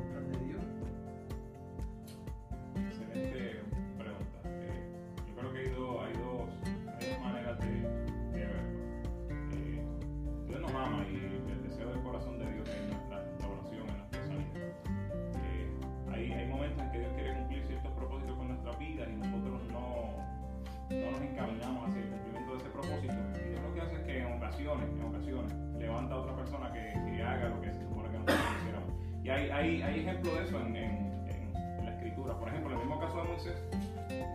[22.00, 23.14] hacia el de ese propósito.
[23.48, 27.24] Dios lo que hace es que en ocasiones, en ocasiones, levanta a otra persona que,
[27.24, 28.94] haga lo que se supone que nosotros quisiéramos.
[29.24, 32.40] Y hay, hay, hay ejemplos de eso en, en, en, la escritura.
[32.40, 33.64] Por ejemplo, en el mismo caso de Moisés,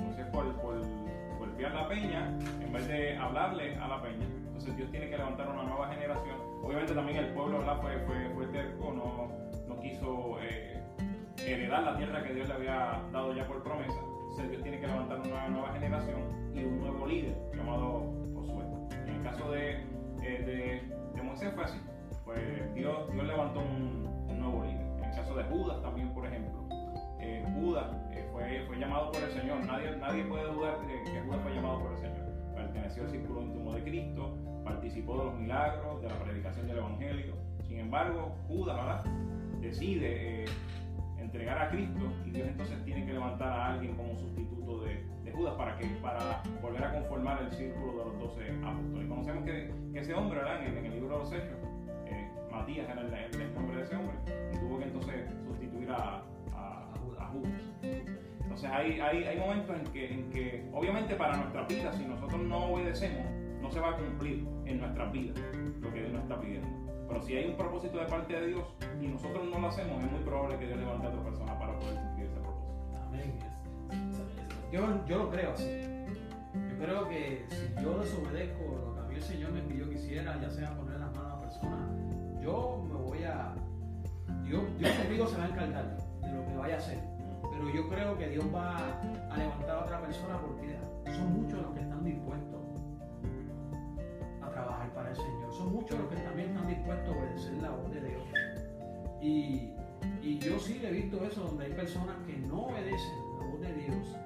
[0.00, 0.82] Moisés por, por
[1.38, 2.28] golpear la peña,
[2.60, 4.26] en vez de hablarle a la peña.
[4.46, 6.36] Entonces Dios tiene que levantar una nueva generación.
[6.62, 7.62] Obviamente también el pueblo.
[7.80, 9.28] Fue, fue, fue terco, no,
[9.66, 10.80] no quiso eh,
[11.38, 13.98] heredar la tierra que Dios le había dado ya por promesa.
[14.40, 16.20] Dios tiene que levantar una nueva generación
[16.54, 18.64] y un nuevo líder llamado Josué.
[19.06, 19.84] En el caso de,
[20.22, 20.90] eh,
[21.22, 21.78] Moisés fue así.
[22.24, 24.80] Pues Dios, Dios levantó un, nuevo líder.
[24.98, 26.66] En el caso de Judas también, por ejemplo.
[27.20, 29.64] Eh, Judas eh, fue, fue llamado por el Señor.
[29.66, 32.26] Nadie, nadie puede dudar que Judas fue llamado por el Señor.
[32.54, 37.34] Perteneció al círculo íntimo de Cristo, participó de los milagros, de la predicación del Evangelio.
[37.68, 39.04] Sin embargo, Judas
[39.60, 40.46] decide
[41.32, 45.54] entregar a Cristo y Dios entonces tiene que levantar a alguien como sustituto de, Judas
[45.54, 49.08] para, que, para volver a conformar el círculo de los doce apóstoles.
[49.08, 50.66] Conocemos que, ese hombre ¿verdad?
[50.66, 51.56] En, en, el libro de los Hechos,
[52.04, 54.14] eh, Matías era el, nombre de ese hombre,
[54.52, 56.22] y tuvo que entonces sustituir a,
[57.32, 57.62] Judas.
[58.42, 62.42] Entonces hay, hay, hay momentos en que, en que, obviamente para nuestra vida, si nosotros
[62.42, 63.24] no obedecemos,
[63.62, 65.40] no se va a cumplir en nuestras vidas
[65.80, 66.81] lo que Dios nos está pidiendo.
[67.12, 68.64] Pero si hay un propósito de parte de Dios
[68.98, 71.78] y nosotros no lo hacemos, es muy probable que Dios levante a otra persona para
[71.78, 72.74] poder cumplir ese propósito.
[73.06, 73.34] Amén.
[74.72, 75.68] Yo, yo lo creo así.
[76.70, 79.96] Yo creo que si yo desobedezco lo que a mí el Señor me pidió que
[79.96, 81.88] hiciera, ya sea poner las manos a la persona,
[82.42, 83.54] yo me voy a.
[84.44, 86.98] Dios, Dios conmigo se va a encargar de lo que vaya a hacer.
[87.42, 88.78] pero yo creo que Dios va
[89.30, 90.78] a levantar a otra persona porque
[91.12, 92.61] son muchos los que están dispuestos
[95.14, 95.52] Señor.
[95.52, 98.22] Son muchos los que también están dispuestos a obedecer la voz de Dios.
[99.20, 99.72] Y,
[100.22, 103.74] y yo sí he visto eso, donde hay personas que no obedecen la voz de
[103.74, 104.16] Dios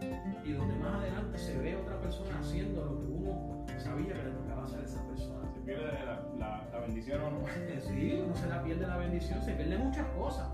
[0.44, 4.30] y donde más adelante se ve otra persona haciendo lo que uno sabía que le
[4.30, 5.52] tocaba hacer a esa persona.
[5.52, 7.38] Se pierde la, la, la bendición o no.
[7.86, 10.48] Sí, uno se la pierde la bendición, se pierde muchas cosas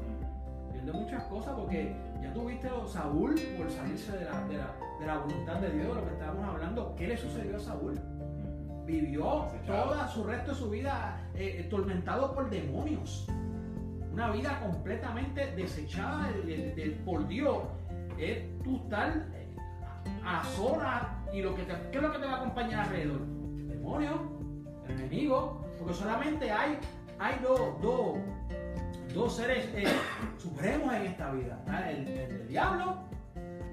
[0.84, 5.06] de muchas cosas porque ya tuviste a Saúl por salirse de la, de, la, de
[5.06, 6.94] la, voluntad de Dios, de lo que estábamos hablando.
[6.96, 8.00] ¿Qué le sucedió a Saúl?
[8.84, 13.26] Vivió todo su resto de su vida eh, tormentado por demonios.
[14.12, 17.62] Una vida completamente desechada de, de, por Dios.
[18.18, 19.26] Es tú estar
[20.24, 23.20] a solas y lo que te, ¿qué es lo que te va a acompañar alrededor?
[23.68, 24.20] Demonios,
[24.88, 26.78] enemigo, porque solamente hay,
[27.18, 28.18] hay dos, dos
[29.14, 29.84] dos seres eh,
[30.38, 31.58] supremos en esta vida.
[31.60, 32.96] Está el, el, diablo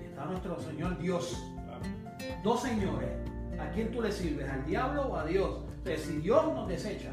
[0.01, 1.43] y está nuestro Señor Dios.
[2.43, 3.09] Dos señores.
[3.59, 4.49] ¿A quién tú le sirves?
[4.49, 5.63] ¿Al diablo o a Dios?
[5.77, 7.11] Entonces, si Dios nos desecha,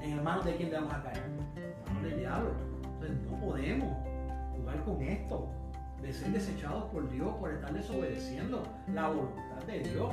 [0.00, 1.22] ¿en manos de quién le vamos a caer?
[1.56, 2.50] En manos del diablo.
[2.94, 3.96] Entonces, no podemos
[4.56, 5.48] jugar con esto.
[6.00, 10.12] De ser desechados por Dios, por estar desobedeciendo la voluntad de Dios.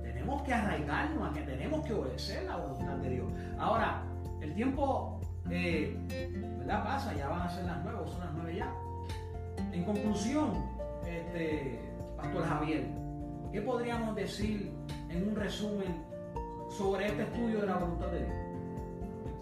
[0.00, 3.26] Tenemos que arraigarnos a que tenemos que obedecer la voluntad de Dios.
[3.58, 4.04] Ahora,
[4.40, 5.20] el tiempo
[5.50, 5.96] eh,
[6.58, 6.84] ¿verdad?
[6.84, 8.72] Pasa, ya van a ser las nueve, son las nueve ya.
[9.72, 10.52] En conclusión,
[11.06, 11.80] este,
[12.16, 12.88] Pastor Javier,
[13.52, 14.72] ¿qué podríamos decir
[15.08, 16.04] en un resumen
[16.68, 18.36] sobre este estudio de la voluntad de Dios?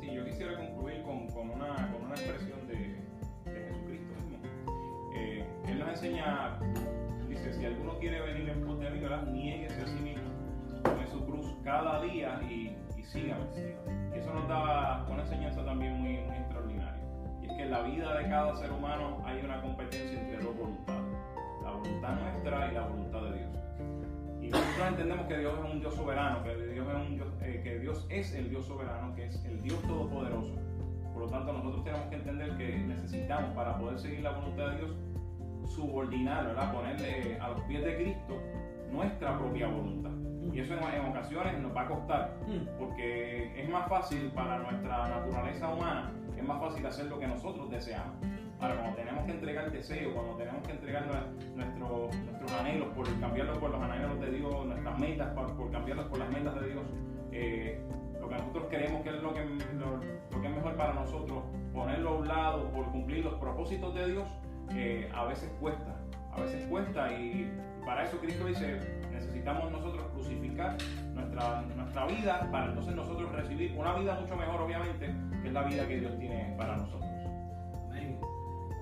[0.00, 2.74] Sí, yo quisiera concluir con, con, una, con una, expresión de,
[3.50, 4.38] de Jesucristo mismo.
[5.14, 6.58] Eh, él nos enseña,
[7.28, 9.00] dice, si alguno quiere venir en pos de mí,
[9.32, 10.28] nieguese a sí mismo,
[10.82, 13.44] tome su cruz cada día y, y sígame.
[13.54, 17.02] sígame eso nos da una enseñanza también muy, muy extraordinaria.
[17.42, 20.56] Y es que en la vida de cada ser humano hay una competencia entre dos
[20.56, 21.02] voluntades.
[21.62, 23.63] La voluntad nuestra y la voluntad de Dios.
[24.88, 28.06] Entendemos que Dios es un Dios soberano, que Dios es, un Dios, eh, que Dios
[28.10, 30.54] es el Dios soberano, que es el Dios todopoderoso.
[31.12, 34.76] Por lo tanto, nosotros tenemos que entender que necesitamos para poder seguir la voluntad de
[34.78, 34.90] Dios
[35.66, 36.72] subordinar, ¿verdad?
[36.72, 38.38] ponerle a los pies de Cristo
[38.90, 40.10] nuestra propia voluntad.
[40.52, 42.36] Y eso en, ocasiones nos va a costar,
[42.78, 47.70] porque es más fácil para nuestra naturaleza humana, es más fácil hacer lo que nosotros
[47.70, 48.14] deseamos.
[48.60, 51.06] Ahora, cuando tenemos que entregar deseo, cuando tenemos que entregar
[51.54, 56.18] nuestro, nuestros anhelos, por cambiarlos por los anhelos de Dios, nuestras metas, por, cambiarlos por
[56.18, 56.82] las metas de Dios,
[57.32, 57.80] eh,
[58.20, 62.10] lo que nosotros creemos que es lo que, lo, que es mejor para nosotros, ponerlo
[62.10, 64.24] a un lado por cumplir los propósitos de Dios,
[64.72, 65.96] eh, a veces cuesta,
[66.32, 67.52] a veces cuesta y
[67.84, 68.80] para eso Cristo dice,
[69.12, 70.76] necesitamos nosotros crucificar
[71.12, 75.62] nuestra, nuestra vida para entonces nosotros recibir una vida mucho mejor, obviamente, que es la
[75.64, 77.13] vida que Dios tiene para nosotros.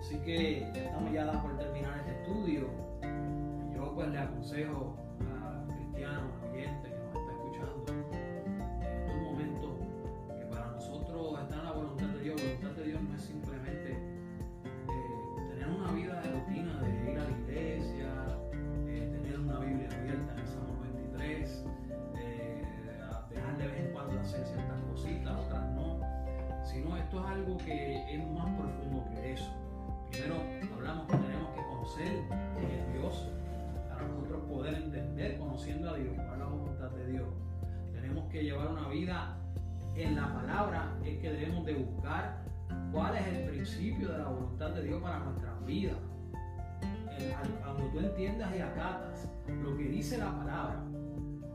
[0.03, 2.67] Así que ya estamos ya por terminar este estudio.
[3.73, 4.97] Yo pues le aconsejo
[5.31, 9.71] a cristianos, a oyentes que nos está escuchando, en estos momentos,
[10.37, 12.43] que para nosotros está en la voluntad de Dios.
[12.43, 17.25] voluntad de Dios no es simplemente eh, tener una vida de rutina de ir a
[17.25, 18.09] la iglesia,
[24.21, 26.01] hacer ciertas cositas, otras no,
[26.65, 29.62] sino esto es algo que es más profundo que eso.
[30.13, 30.43] Primero
[30.77, 32.23] hablamos que tenemos que conocer
[32.59, 33.29] quién es Dios,
[33.89, 37.29] para nosotros poder entender, conociendo a Dios, cuál es la voluntad de Dios.
[37.95, 39.39] Tenemos que llevar una vida
[39.97, 42.45] en la palabra, es que debemos de buscar
[42.93, 45.97] cuál es el principio de la voluntad de Dios para nuestras vidas.
[47.63, 49.29] Cuando tú entiendas y acatas
[49.63, 50.85] lo que dice la palabra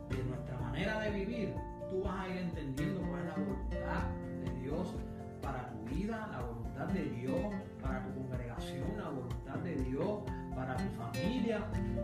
[0.10, 1.54] de nuestra manera de vivir,
[1.92, 4.04] tú vas a ir entendiendo cuál es la voluntad
[4.44, 4.96] de Dios
[5.44, 7.40] para tu vida, la voluntad de Dios
[7.82, 10.22] para tu congregación, la voluntad de Dios
[10.56, 11.60] para tu familia.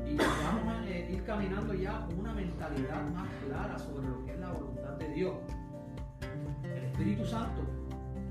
[0.06, 4.32] Y vamos a eh, ir caminando ya con una mentalidad más clara sobre lo que
[4.32, 5.36] es la voluntad de Dios.
[6.64, 7.62] El Espíritu Santo,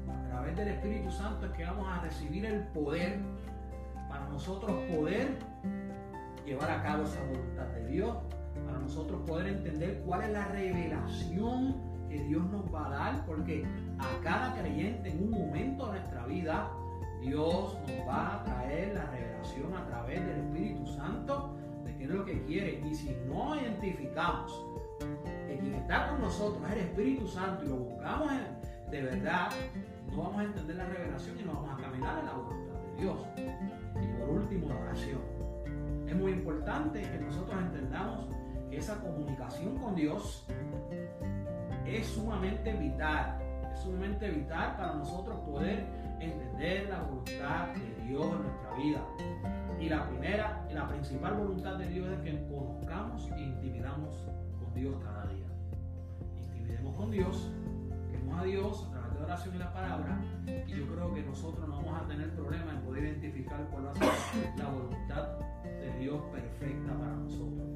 [0.08, 3.20] a través del Espíritu Santo es que vamos a recibir el poder.
[4.08, 5.38] Para nosotros poder
[6.44, 8.16] llevar a cabo esa voluntad de Dios.
[8.66, 13.64] Para nosotros poder entender cuál es la revelación que Dios nos va a dar, porque
[13.98, 16.31] a cada creyente en un momento de nuestra vida,
[17.22, 22.10] Dios nos va a traer la revelación a través del Espíritu Santo de qué es
[22.10, 22.82] lo que quiere.
[22.86, 24.64] Y si no identificamos
[25.46, 28.30] que quien está con nosotros es el Espíritu Santo y lo buscamos
[28.90, 29.50] de verdad,
[30.10, 33.02] no vamos a entender la revelación y no vamos a caminar en la voluntad de
[33.02, 33.18] Dios.
[34.02, 35.20] Y por último, la oración.
[36.06, 38.26] Es muy importante que nosotros entendamos
[38.70, 40.46] esa comunicación con Dios
[41.86, 43.38] es sumamente vital.
[43.72, 45.86] Es sumamente vital para nosotros poder
[46.24, 49.06] entender la voluntad de Dios en nuestra vida.
[49.80, 54.28] Y la primera y la principal voluntad de Dios es que conozcamos e intimidamos
[54.60, 55.46] con Dios cada día.
[56.44, 57.50] Intimidemos con Dios,
[58.10, 60.20] queremos a Dios a través de oración y la palabra.
[60.66, 63.90] Y yo creo que nosotros no vamos a tener problema en poder identificar cuál va
[63.90, 65.28] a ser la voluntad
[65.64, 67.68] de Dios perfecta para nosotros.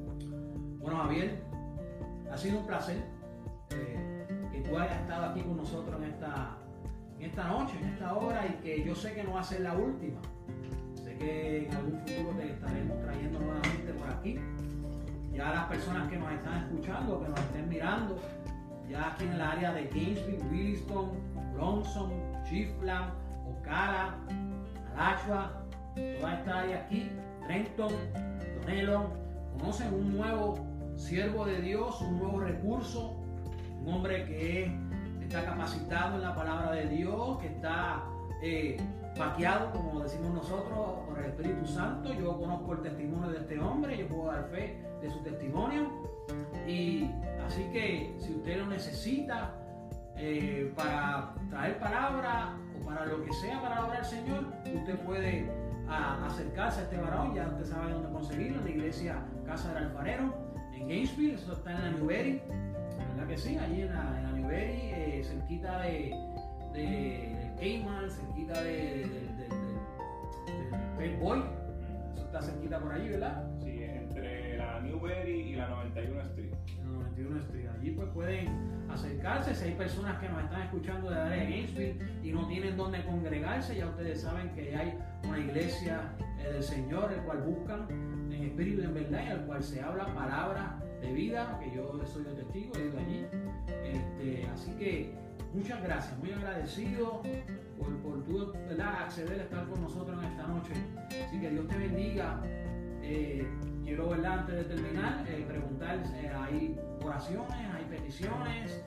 [0.79, 1.43] Bueno, Javier,
[2.31, 3.03] ha sido un placer
[3.71, 6.57] eh, que tú hayas estado aquí con nosotros en esta,
[7.19, 9.61] en esta noche, en esta hora, y que yo sé que no va a ser
[9.61, 10.19] la última.
[10.95, 14.39] Sé que en algún futuro te estaremos trayendo nuevamente por aquí.
[15.33, 18.19] Ya las personas que nos están escuchando, que nos estén mirando,
[18.89, 21.11] ya aquí en el área de Gainesville, Williston,
[21.53, 22.11] Bronson,
[22.47, 23.11] Chiefland,
[23.47, 24.15] Ocala,
[24.95, 25.63] Alachua,
[26.19, 27.11] toda esta área aquí,
[27.45, 27.93] Trenton,
[28.61, 29.07] Donelon,
[29.57, 30.55] conocen un nuevo
[30.95, 33.15] siervo de Dios, un nuevo recurso,
[33.81, 34.71] un hombre que
[35.27, 38.03] está capacitado en la palabra de Dios, que está
[38.41, 38.77] eh,
[39.17, 42.13] vaqueado, como decimos nosotros, por el Espíritu Santo.
[42.13, 45.91] Yo conozco el testimonio de este hombre, yo puedo dar fe de su testimonio.
[46.65, 47.11] Y
[47.45, 49.53] así que si usted lo necesita
[50.15, 55.51] eh, para traer palabra o para lo que sea para la del Señor, usted puede
[55.89, 60.33] acercarse a este varón, ya usted sabe dónde conseguirlo, en la iglesia Casa del Alfarero,
[60.73, 62.41] en Gainesville, eso está en la Newberry,
[63.09, 63.57] ¿verdad que sí?
[63.57, 66.13] Allí en la, en Newberry, eh, cerquita de,
[66.73, 69.07] de, Cayman, cerquita de,
[69.37, 69.49] del
[70.97, 71.43] Pet Boy,
[72.15, 73.47] eso está cerquita por allí, ¿verdad?
[73.63, 76.53] Sí, entre la Newberry y la 91 Street.
[76.77, 78.47] La 91 Street, allí pues pueden
[78.89, 82.77] acercarse, si hay personas que nos están escuchando de área de Gainesville y no tienen
[82.77, 84.97] dónde congregarse, ya ustedes saben que hay
[85.27, 87.87] una iglesia eh, del Señor, el cual buscan
[88.31, 90.77] en espíritu y en verdad, y al cual se habla palabra
[91.17, 93.25] vida, que yo soy el testigo, ido allí.
[93.83, 95.13] Este, así que
[95.53, 97.23] muchas gracias, muy agradecido
[98.03, 100.73] por, tu acceder a estar con nosotros en esta noche.
[101.27, 102.41] Así que Dios te bendiga.
[103.01, 103.47] Eh,
[103.83, 104.39] quiero, ¿verdad?
[104.39, 108.83] antes de terminar, eh, preguntar, eh, hay oraciones, hay peticiones.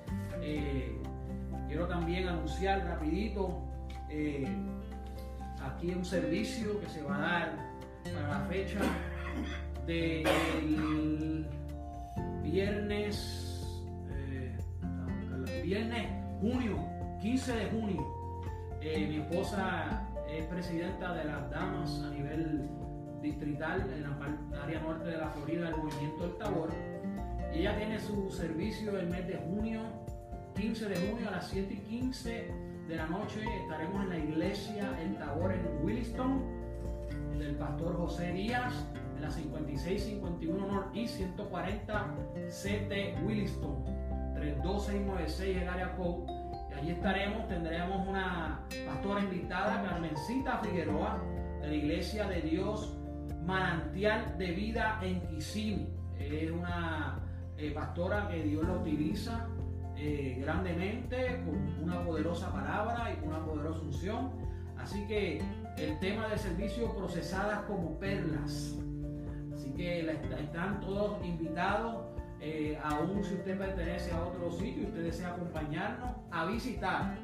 [1.66, 3.62] quiero también anunciar rapidito
[5.62, 7.70] aquí un servicio que se va a dar
[8.04, 8.80] para la fecha
[9.86, 11.46] del
[12.50, 13.80] viernes,
[14.10, 16.08] eh, viernes,
[16.40, 16.78] junio,
[17.20, 18.06] 15 de junio.
[18.80, 22.68] Eh, mi esposa es presidenta de las damas a nivel
[23.22, 26.70] distrital en la área norte de la Florida del movimiento del Tabor.
[27.52, 29.82] Ella tiene su servicio el mes de junio,
[30.56, 32.50] 15 de junio a las 7 y 15
[32.88, 33.44] de la noche.
[33.62, 36.42] Estaremos en la iglesia El Tabor en Williston,
[37.38, 38.74] del pastor José Díaz
[39.20, 42.14] la 5651 North y 140
[42.48, 43.84] CT Williston,
[44.34, 46.32] 32696 el área code.
[46.70, 51.22] Y allí estaremos, tendremos una pastora invitada, Carmencita Figueroa,
[51.60, 52.96] de la Iglesia de Dios
[53.44, 55.88] Manantial de Vida en Kissimmee.
[56.18, 57.20] Es una
[57.56, 59.48] eh, pastora que Dios la utiliza
[59.96, 64.30] eh, grandemente, con una poderosa palabra y una poderosa unción.
[64.78, 65.42] Así que
[65.76, 68.76] el tema del servicio procesadas como perlas
[69.76, 70.00] que
[70.40, 72.06] están todos invitados,
[72.40, 77.18] eh, aún si usted pertenece a otro sitio y usted desea acompañarnos a visitar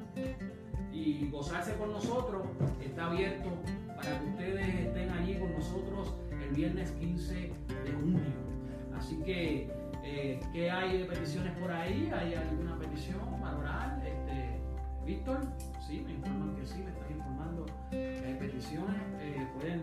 [0.92, 2.47] y gozarse con nosotros,
[2.82, 3.51] está abierto
[3.97, 8.20] para que ustedes estén allí con nosotros el viernes 15 de junio.
[8.97, 9.70] Así que,
[10.05, 12.11] eh, ¿qué hay de peticiones por ahí?
[12.14, 14.61] ¿Hay alguna petición para Este,
[15.05, 15.40] Víctor,
[15.86, 16.82] sí, me informan que sí,
[18.27, 18.97] hay peticiones.
[19.20, 19.83] Eh, pueden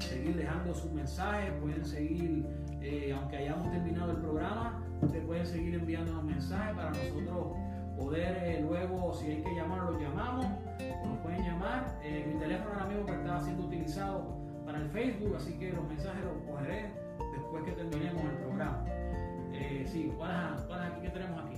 [0.00, 2.46] seguir dejando sus mensajes, pueden seguir,
[2.80, 7.56] eh, aunque hayamos terminado el programa, ustedes pueden seguir enviando mensajes para nosotros
[7.96, 10.46] poder eh, luego, si hay que llamar, los llamamos,
[11.04, 11.98] nos pueden llamar.
[12.02, 16.24] Eh, mi teléfono ahora mismo está siendo utilizado para el Facebook, así que los mensajes
[16.24, 16.90] los cogeré
[17.32, 18.84] después que terminemos el programa.
[19.86, 21.56] sí, ¿cuáles, ¿cuáles aquí que tenemos aquí?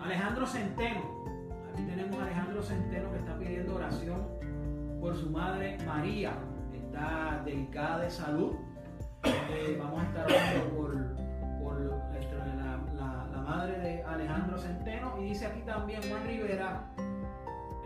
[0.00, 1.18] Alejandro Centeno.
[1.72, 2.87] Aquí tenemos a Alejandro Centeno
[5.00, 6.32] por su madre María.
[6.72, 8.52] Está delicada de salud.
[9.24, 10.94] Eh, vamos a estar hablando por,
[12.94, 15.14] la, madre de Alejandro Centeno.
[15.20, 16.84] Y dice aquí también Juan Rivera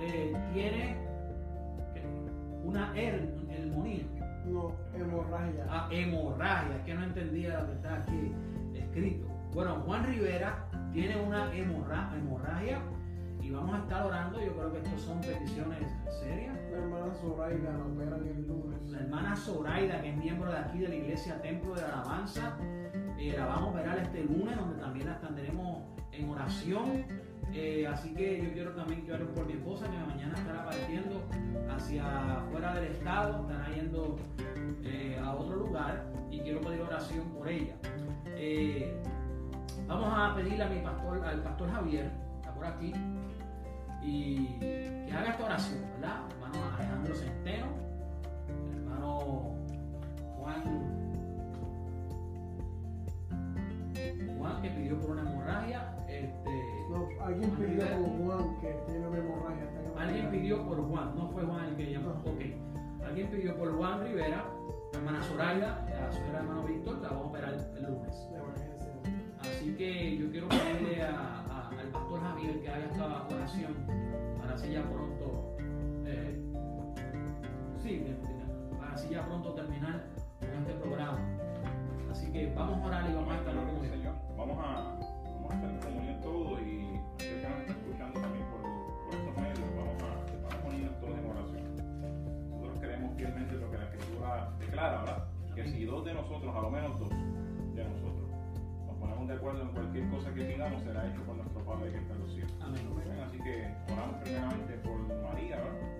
[0.00, 0.96] eh, tiene
[2.64, 4.04] una hermonía.
[4.46, 5.66] No, hemorragia.
[5.70, 8.32] Ah, hemorragia, es que no entendía lo que está aquí
[8.74, 9.26] escrito.
[9.54, 12.82] Bueno, Juan Rivera tiene una hemorragia
[13.42, 14.40] y vamos a estar orando.
[14.40, 16.56] Yo creo que estas son peticiones serias.
[16.70, 18.80] La hermana Zoraida la operan el lunes.
[18.88, 22.56] La hermana Zoraida, que es miembro de aquí de la iglesia Templo de la Alabanza,
[23.18, 25.82] eh, la vamos a operar este lunes, donde también la tendremos
[26.12, 27.04] en oración.
[27.52, 31.22] Eh, así que yo quiero también que oren por mi esposa, que mañana estará partiendo
[31.68, 34.16] hacia fuera del estado, estará yendo
[34.84, 37.74] eh, a otro lugar y quiero pedir oración por ella.
[39.86, 42.94] Vamos a pedirle a mi pastor, al pastor Javier, está por aquí,
[44.02, 46.20] y que haga esta oración, ¿verdad?
[46.30, 47.66] Hermano Alejandro Centeno,
[48.76, 49.54] hermano
[50.38, 50.62] Juan,
[54.38, 56.50] Juan que pidió por una hemorragia, este,
[56.90, 59.68] No, alguien pidió por Juan que tiene una hemorragia.
[59.98, 62.08] Alguien pidió por Juan, no fue Juan el que llamó.
[62.08, 62.30] No.
[62.32, 62.40] Ok.
[63.06, 64.44] Alguien pidió por Juan Rivera,
[64.92, 68.28] la hermana Zoraida, la suegra hermano Víctor, la vamos a operar el lunes.
[69.40, 71.41] Así que yo quiero pedirle a-
[72.12, 73.74] pastor Javier que haga esta oración
[74.38, 75.56] para así ya pronto,
[76.04, 76.38] eh,
[77.82, 78.04] sí,
[78.78, 80.04] para así ya pronto terminar
[80.40, 81.18] con este programa.
[82.10, 84.14] Así que vamos a orar y vamos a estar con Señor.
[84.36, 88.44] Vamos a, vamos a estar en comunión todos y aquel que nos está escuchando también
[88.50, 90.08] por, por estos medios, vamos a,
[90.42, 92.50] vamos a unirnos todos en oración.
[92.50, 95.24] Nosotros creemos fielmente lo que la Escritura declara, ¿verdad?
[95.54, 98.01] Que si dos de nosotros, a lo menos dos de nosotros,
[99.26, 102.20] de acuerdo en cualquier cosa que pidamos, será hecho por nuestro Padre que está en
[102.20, 102.52] los cielos.
[102.60, 102.88] Amén.
[103.26, 105.92] Así que oramos primeramente por María, ¿verdad?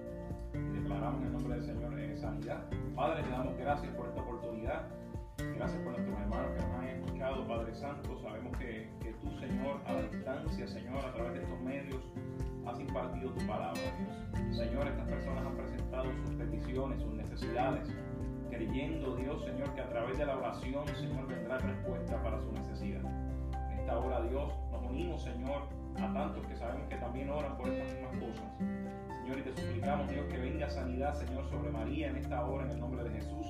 [0.54, 2.64] Y declaramos en el nombre del Señor eh, sanidad.
[2.94, 4.88] Padre, te damos gracias por esta oportunidad.
[5.56, 8.20] Gracias por nuestros hermanos que nos han escuchado, Padre Santo.
[8.22, 12.02] Sabemos que, que tú, Señor, a la distancia, Señor, a través de estos medios,
[12.66, 14.56] has impartido tu palabra, Dios.
[14.56, 17.88] Señor, estas personas han presentado sus peticiones, sus necesidades,
[18.52, 23.00] creyendo, Dios, Señor, que a través de la oración, Señor, vendrá respuesta para su necesidad.
[23.72, 25.62] En esta hora, Dios, nos unimos, Señor,
[25.96, 28.44] a tantos que sabemos que también oran por estas mismas cosas.
[29.22, 32.72] Señor, y te suplicamos, Dios, que venga sanidad, Señor, sobre María en esta hora, en
[32.72, 33.46] el nombre de Jesús.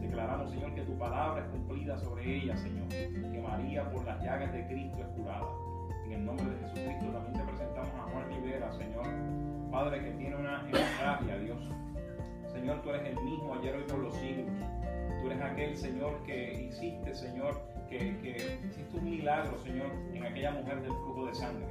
[0.00, 2.88] Declaramos, Señor, que tu palabra es cumplida sobre ella, Señor.
[2.88, 5.46] Que María, por las llagas de Cristo, es curada.
[6.04, 9.06] En el nombre de Jesucristo también te presentamos a Juan Rivera, Señor.
[9.70, 11.58] Padre, que tiene una hemorragia, Dios.
[12.64, 14.46] Señor, tú eres el mismo ayer, hoy, por los siglos.
[15.20, 17.60] Tú eres aquel, Señor, que hiciste, Señor,
[17.90, 21.66] que, que hiciste un milagro, Señor, en aquella mujer del flujo de sangre.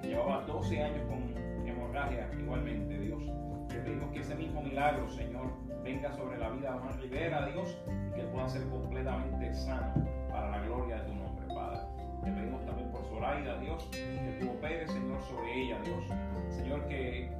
[0.00, 1.32] Que llevaba 12 años con
[1.64, 3.22] hemorragia igualmente, Dios.
[3.68, 5.46] Te pedimos que ese mismo milagro, Señor,
[5.84, 7.78] venga sobre la vida de Juan Rivera, Dios,
[8.10, 9.94] y que pueda ser completamente sano
[10.28, 11.82] para la gloria de tu nombre, Padre.
[12.24, 16.04] Te pedimos también por Zoraida, Dios, que tú operes, Señor, sobre ella, Dios.
[16.50, 17.30] Señor, que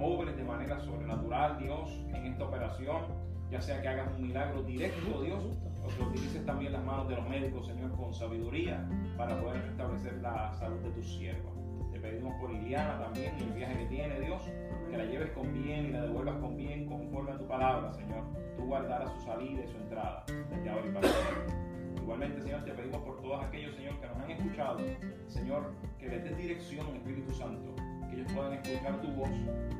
[0.00, 3.02] obres de manera sobrenatural, Dios, en esta operación,
[3.50, 5.42] ya sea que hagas un milagro directo, Dios,
[5.84, 8.86] o que utilices también las manos de los médicos, Señor, con sabiduría
[9.16, 11.52] para poder restablecer la salud de tus siervos.
[11.92, 14.42] Te pedimos por Iliana también y el viaje que tiene, Dios,
[14.90, 18.24] que la lleves con bien y la devuelvas con bien conforme a tu palabra, Señor.
[18.56, 21.54] Tú guardarás su salida y su entrada desde ahora y para siempre.
[21.96, 24.78] Igualmente, Señor, te pedimos por todos aquellos, Señor, que nos han escuchado,
[25.26, 27.74] Señor, que les des dirección, Espíritu Santo,
[28.18, 29.30] ellos puedan escuchar tu voz,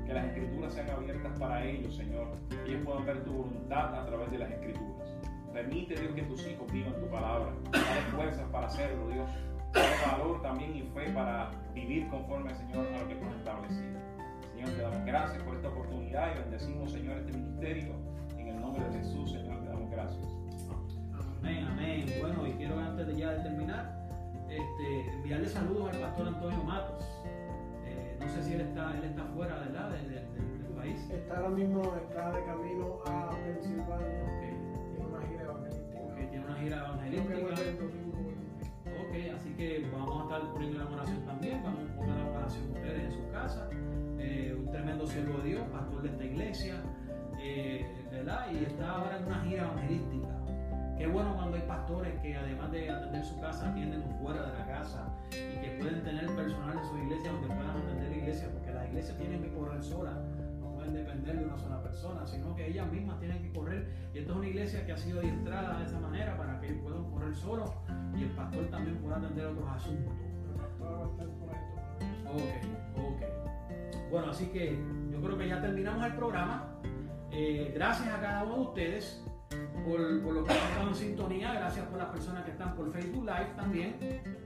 [0.07, 4.07] que las escrituras sean abiertas para ellos, Señor, que ellos puedan ver tu voluntad a
[4.07, 5.09] través de las escrituras.
[5.53, 7.53] Permite, Dios, que tus hijos vivan tu palabra.
[7.73, 9.29] Dale fuerzas para hacerlo, Dios.
[9.73, 13.99] Dale valor también y fe para vivir conforme, Señor, a lo que tú has establecido.
[14.53, 17.95] Señor, te damos gracias por esta oportunidad y bendecimos, Señor, este ministerio.
[18.37, 20.27] En el nombre de Jesús, Señor, te damos gracias.
[21.41, 22.07] Amén, amén.
[22.21, 23.99] Bueno, y quiero antes de ya terminar,
[24.49, 27.18] este, enviarle saludos al pastor Antonio Matos.
[28.29, 29.91] No sé si él está, él está fuera ¿verdad?
[29.91, 31.11] Del, del- del- del país.
[31.11, 35.99] Está ahora mismo está de camino a Pensilvania en una gira evangelística.
[35.99, 37.39] ok, tiene una gira evangelística.
[38.85, 41.63] Ok, así que vamos a estar poniendo la oración también.
[41.63, 43.69] Vamos a poner la oración ustedes en su casa.
[44.19, 46.75] Eh, un tremendo siervo de Dios, pastor de esta iglesia,
[47.41, 48.47] eh, ¿verdad?
[48.53, 50.29] Y está ahora en una gira evangelística.
[50.99, 54.67] Qué bueno cuando hay pastores que además de atender su casa, atienden fuera de la
[54.67, 58.13] casa y que pueden tener personal en su iglesia donde puedan atender
[58.53, 60.15] porque las iglesias tienen que correr solas,
[60.61, 63.89] no pueden depender de una sola persona, sino que ellas mismas tienen que correr.
[64.13, 67.05] Y esta es una iglesia que ha sido adiestrada de esa manera para que puedan
[67.11, 67.71] correr solos
[68.17, 70.13] y el pastor también pueda atender otros asuntos.
[72.27, 72.43] Ok,
[72.97, 74.11] ok.
[74.11, 74.79] Bueno, así que
[75.11, 76.75] yo creo que ya terminamos el programa.
[77.31, 79.25] Eh, gracias a cada uno de ustedes
[79.89, 81.55] por, por lo que han estado en sintonía.
[81.55, 83.97] Gracias por las personas que están por Facebook Live también.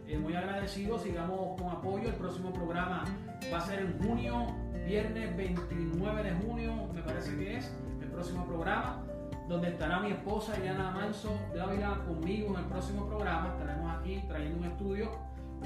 [0.07, 0.99] Eh, muy agradecido.
[0.99, 2.09] Sigamos con apoyo.
[2.09, 3.05] El próximo programa
[3.53, 4.47] va a ser en junio,
[4.87, 9.03] viernes 29 de junio, me parece que es el próximo programa.
[9.49, 13.49] Donde estará mi esposa Eliana Manso de Ávila conmigo en el próximo programa.
[13.49, 15.11] Estaremos aquí trayendo un estudio.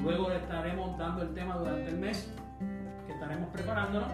[0.03, 2.33] Luego le estaremos dando el tema durante el mes
[3.07, 4.09] que estaremos preparándonos.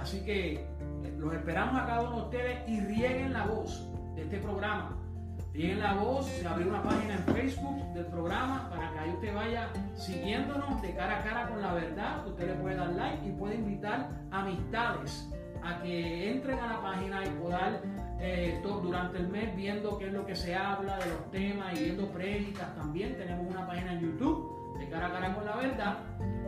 [0.00, 4.22] Así que eh, los esperamos a cada uno de ustedes y rieguen la voz de
[4.22, 4.96] este programa
[5.52, 9.34] Tienen la voz, se abrió una página en Facebook del programa para que ahí usted
[9.34, 12.26] vaya siguiéndonos de cara a cara con la verdad.
[12.26, 15.30] Usted le puede dar like y puede invitar amistades
[15.62, 17.80] a que entren a la página y puedan
[18.20, 21.84] eh, durante el mes viendo qué es lo que se habla de los temas y
[21.84, 23.16] viendo prédicas también.
[23.16, 25.98] Tenemos una página en YouTube de cara a cara con la verdad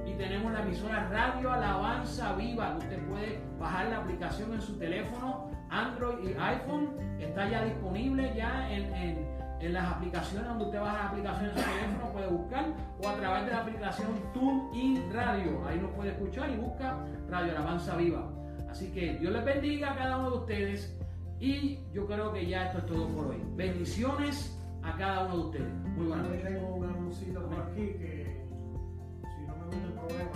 [0.06, 2.76] y tenemos la emisora Radio Alabanza Viva.
[2.78, 6.90] Usted puede bajar la aplicación en su teléfono, Android y iPhone.
[7.18, 11.56] Está ya disponible ya en, en, en las aplicaciones donde usted baja la aplicación en
[11.56, 12.64] su teléfono, puede buscar
[13.02, 15.66] o a través de la aplicación TuneIn Radio.
[15.66, 16.98] Ahí nos puede escuchar y busca
[17.30, 18.30] Radio Alabanza Viva.
[18.70, 20.96] Así que Dios les bendiga a cada uno de ustedes
[21.40, 23.42] y yo creo que ya esto es todo por hoy.
[23.54, 25.74] Bendiciones a cada uno de ustedes.
[25.96, 26.44] Muy buenas noches.
[26.44, 28.46] tengo un anuncito por aquí que,
[29.22, 30.30] si no me gusta el problema,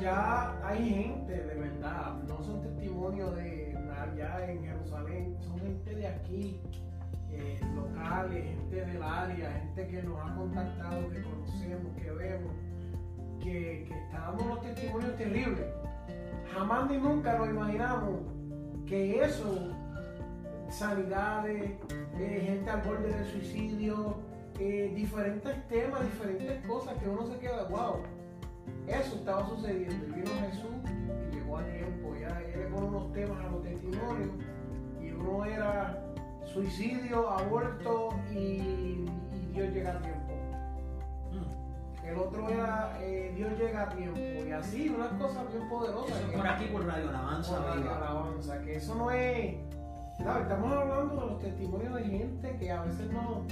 [0.00, 6.06] Ya hay gente de verdad, no son testimonios de allá en Jerusalén, son gente de
[6.06, 6.62] aquí,
[7.30, 12.52] eh, locales, gente del área, gente que nos ha contactado, que conocemos, que vemos,
[13.42, 15.66] que, que está dando unos testimonios terribles.
[16.54, 18.20] Jamás ni nunca nos imaginamos
[18.86, 19.72] que eso,
[20.68, 21.70] sanidades,
[22.18, 24.16] eh, gente al borde del suicidio,
[24.58, 28.02] eh, diferentes temas, diferentes cosas que uno se queda, wow,
[28.88, 30.06] eso estaba sucediendo.
[30.08, 30.72] Y vino Jesús
[31.30, 34.30] y llegó a tiempo, ya le pone unos temas a los testimonios
[35.00, 36.04] y uno era
[36.44, 40.19] suicidio, aborto y, y Dios llega a tiempo.
[42.10, 46.16] El otro era eh, Dios llega a tiempo y así, unas cosas bien poderosas.
[46.16, 47.64] Eso es por aquí, por Radio Alabanza.
[47.64, 47.96] por Viva.
[47.96, 49.54] alabanza, que eso no es.
[50.18, 50.42] ¿sabes?
[50.42, 53.46] Estamos hablando de los testimonios de gente que a veces no,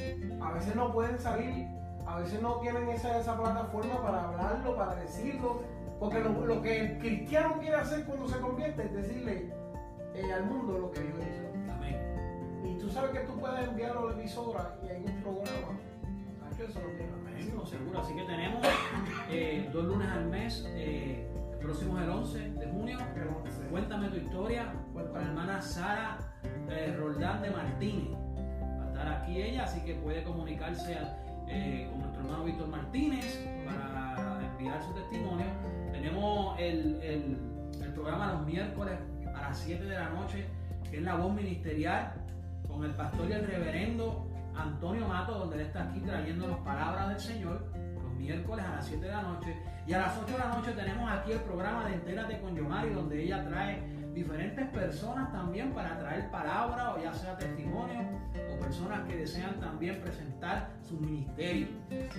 [0.45, 1.69] a veces no pueden salir,
[2.05, 5.63] a veces no tienen esa, esa plataforma para hablarlo, para decirlo,
[6.01, 9.53] porque lo, lo que el cristiano quiere hacer cuando se convierte es decirle
[10.15, 11.73] eh, al mundo lo que Dios hizo.
[11.73, 12.65] Amén.
[12.65, 15.79] Y tú sabes que tú puedes enviarlo a la emisora y hay un programa.
[16.43, 18.01] Nacho, eso no tiene No, seguro.
[18.01, 18.61] Así que tenemos
[19.31, 20.65] eh, dos lunes al mes.
[20.75, 22.99] eh, el próximo es el 11 de junio.
[23.71, 26.19] Cuéntame tu historia con la hermana Sara
[26.71, 28.17] eh, Roldán de Martínez.
[28.79, 30.97] Va a estar aquí ella, así que puede comunicarse
[31.49, 35.47] eh, con nuestro hermano Víctor Martínez para enviar su testimonio.
[35.93, 37.39] Tenemos el, el-
[37.83, 38.95] el programa los miércoles
[39.35, 40.47] a las 7 de la noche,
[40.91, 42.13] que es la voz ministerial,
[42.69, 44.28] con el pastor y el reverendo
[44.63, 47.65] Antonio Mato, donde él está aquí trayéndonos palabras del Señor
[48.03, 49.57] los miércoles a las 7 de la noche.
[49.87, 52.91] Y a las 8 de la noche tenemos aquí el programa de Entérate con Yomari,
[52.91, 58.01] donde ella trae diferentes personas también para traer palabra o ya sea testimonio
[58.53, 61.69] o personas que desean también presentar su ministerio.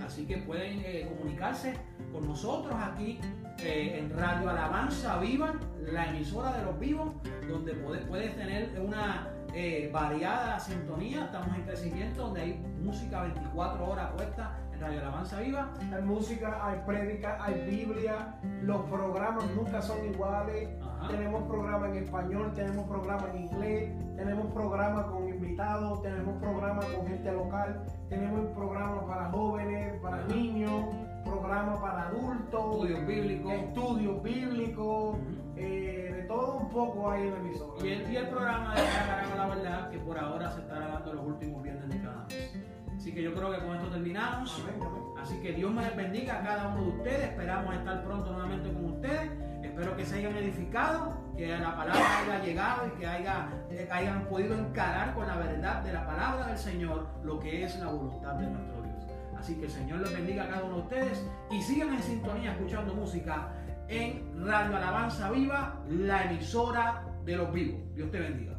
[0.06, 1.76] Así que pueden eh, comunicarse
[2.14, 3.20] con nosotros aquí
[3.60, 5.54] eh, en Radio Alabanza Viva,
[5.92, 7.10] la emisora de los vivos,
[7.50, 11.26] donde puede- puedes tener una eh, variada sintonía.
[11.26, 15.74] Estamos en crecimiento, donde hay música 24 horas puesta en Radio Alabanza Viva.
[15.94, 20.70] Hay música, hay prédica, hay Biblia, los programas nunca son iguales.
[20.82, 21.08] Ajá.
[21.10, 27.08] Tenemos programas en español, tenemos programas en inglés, tenemos programas con invitados, tenemos programas con
[27.08, 30.28] gente local, tenemos programas para jóvenes, para Ajá.
[30.36, 30.84] niños,
[31.26, 33.52] programas para adultos, Estudios bíblicos.
[33.54, 35.49] estudios bíblicos, Ujú.
[35.60, 37.86] Eh, de todo un poco hay en la emisora.
[37.86, 40.52] Y el, y el programa de Cara a Cara con la verdad, que por ahora
[40.52, 42.52] se está grabando los últimos viernes de cada mes.
[42.96, 44.62] Así que yo creo que con esto terminamos.
[44.62, 45.04] Amén, amén.
[45.22, 47.30] Así que Dios me les bendiga a cada uno de ustedes.
[47.30, 49.32] Esperamos estar pronto nuevamente con ustedes.
[49.64, 54.26] Espero que se hayan edificado, que la palabra haya llegado y que haya, eh, hayan
[54.26, 58.34] podido encarar con la verdad de la palabra del Señor lo que es la voluntad
[58.36, 59.08] de nuestro Dios.
[59.38, 62.52] Así que el Señor les bendiga a cada uno de ustedes y sigan en sintonía
[62.52, 63.54] escuchando música
[63.90, 67.82] en Radio Alabanza Viva, la emisora de los vivos.
[67.96, 68.56] Dios te bendiga.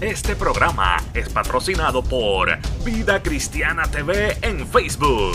[0.00, 5.34] Este programa es patrocinado por Vida Cristiana TV en Facebook.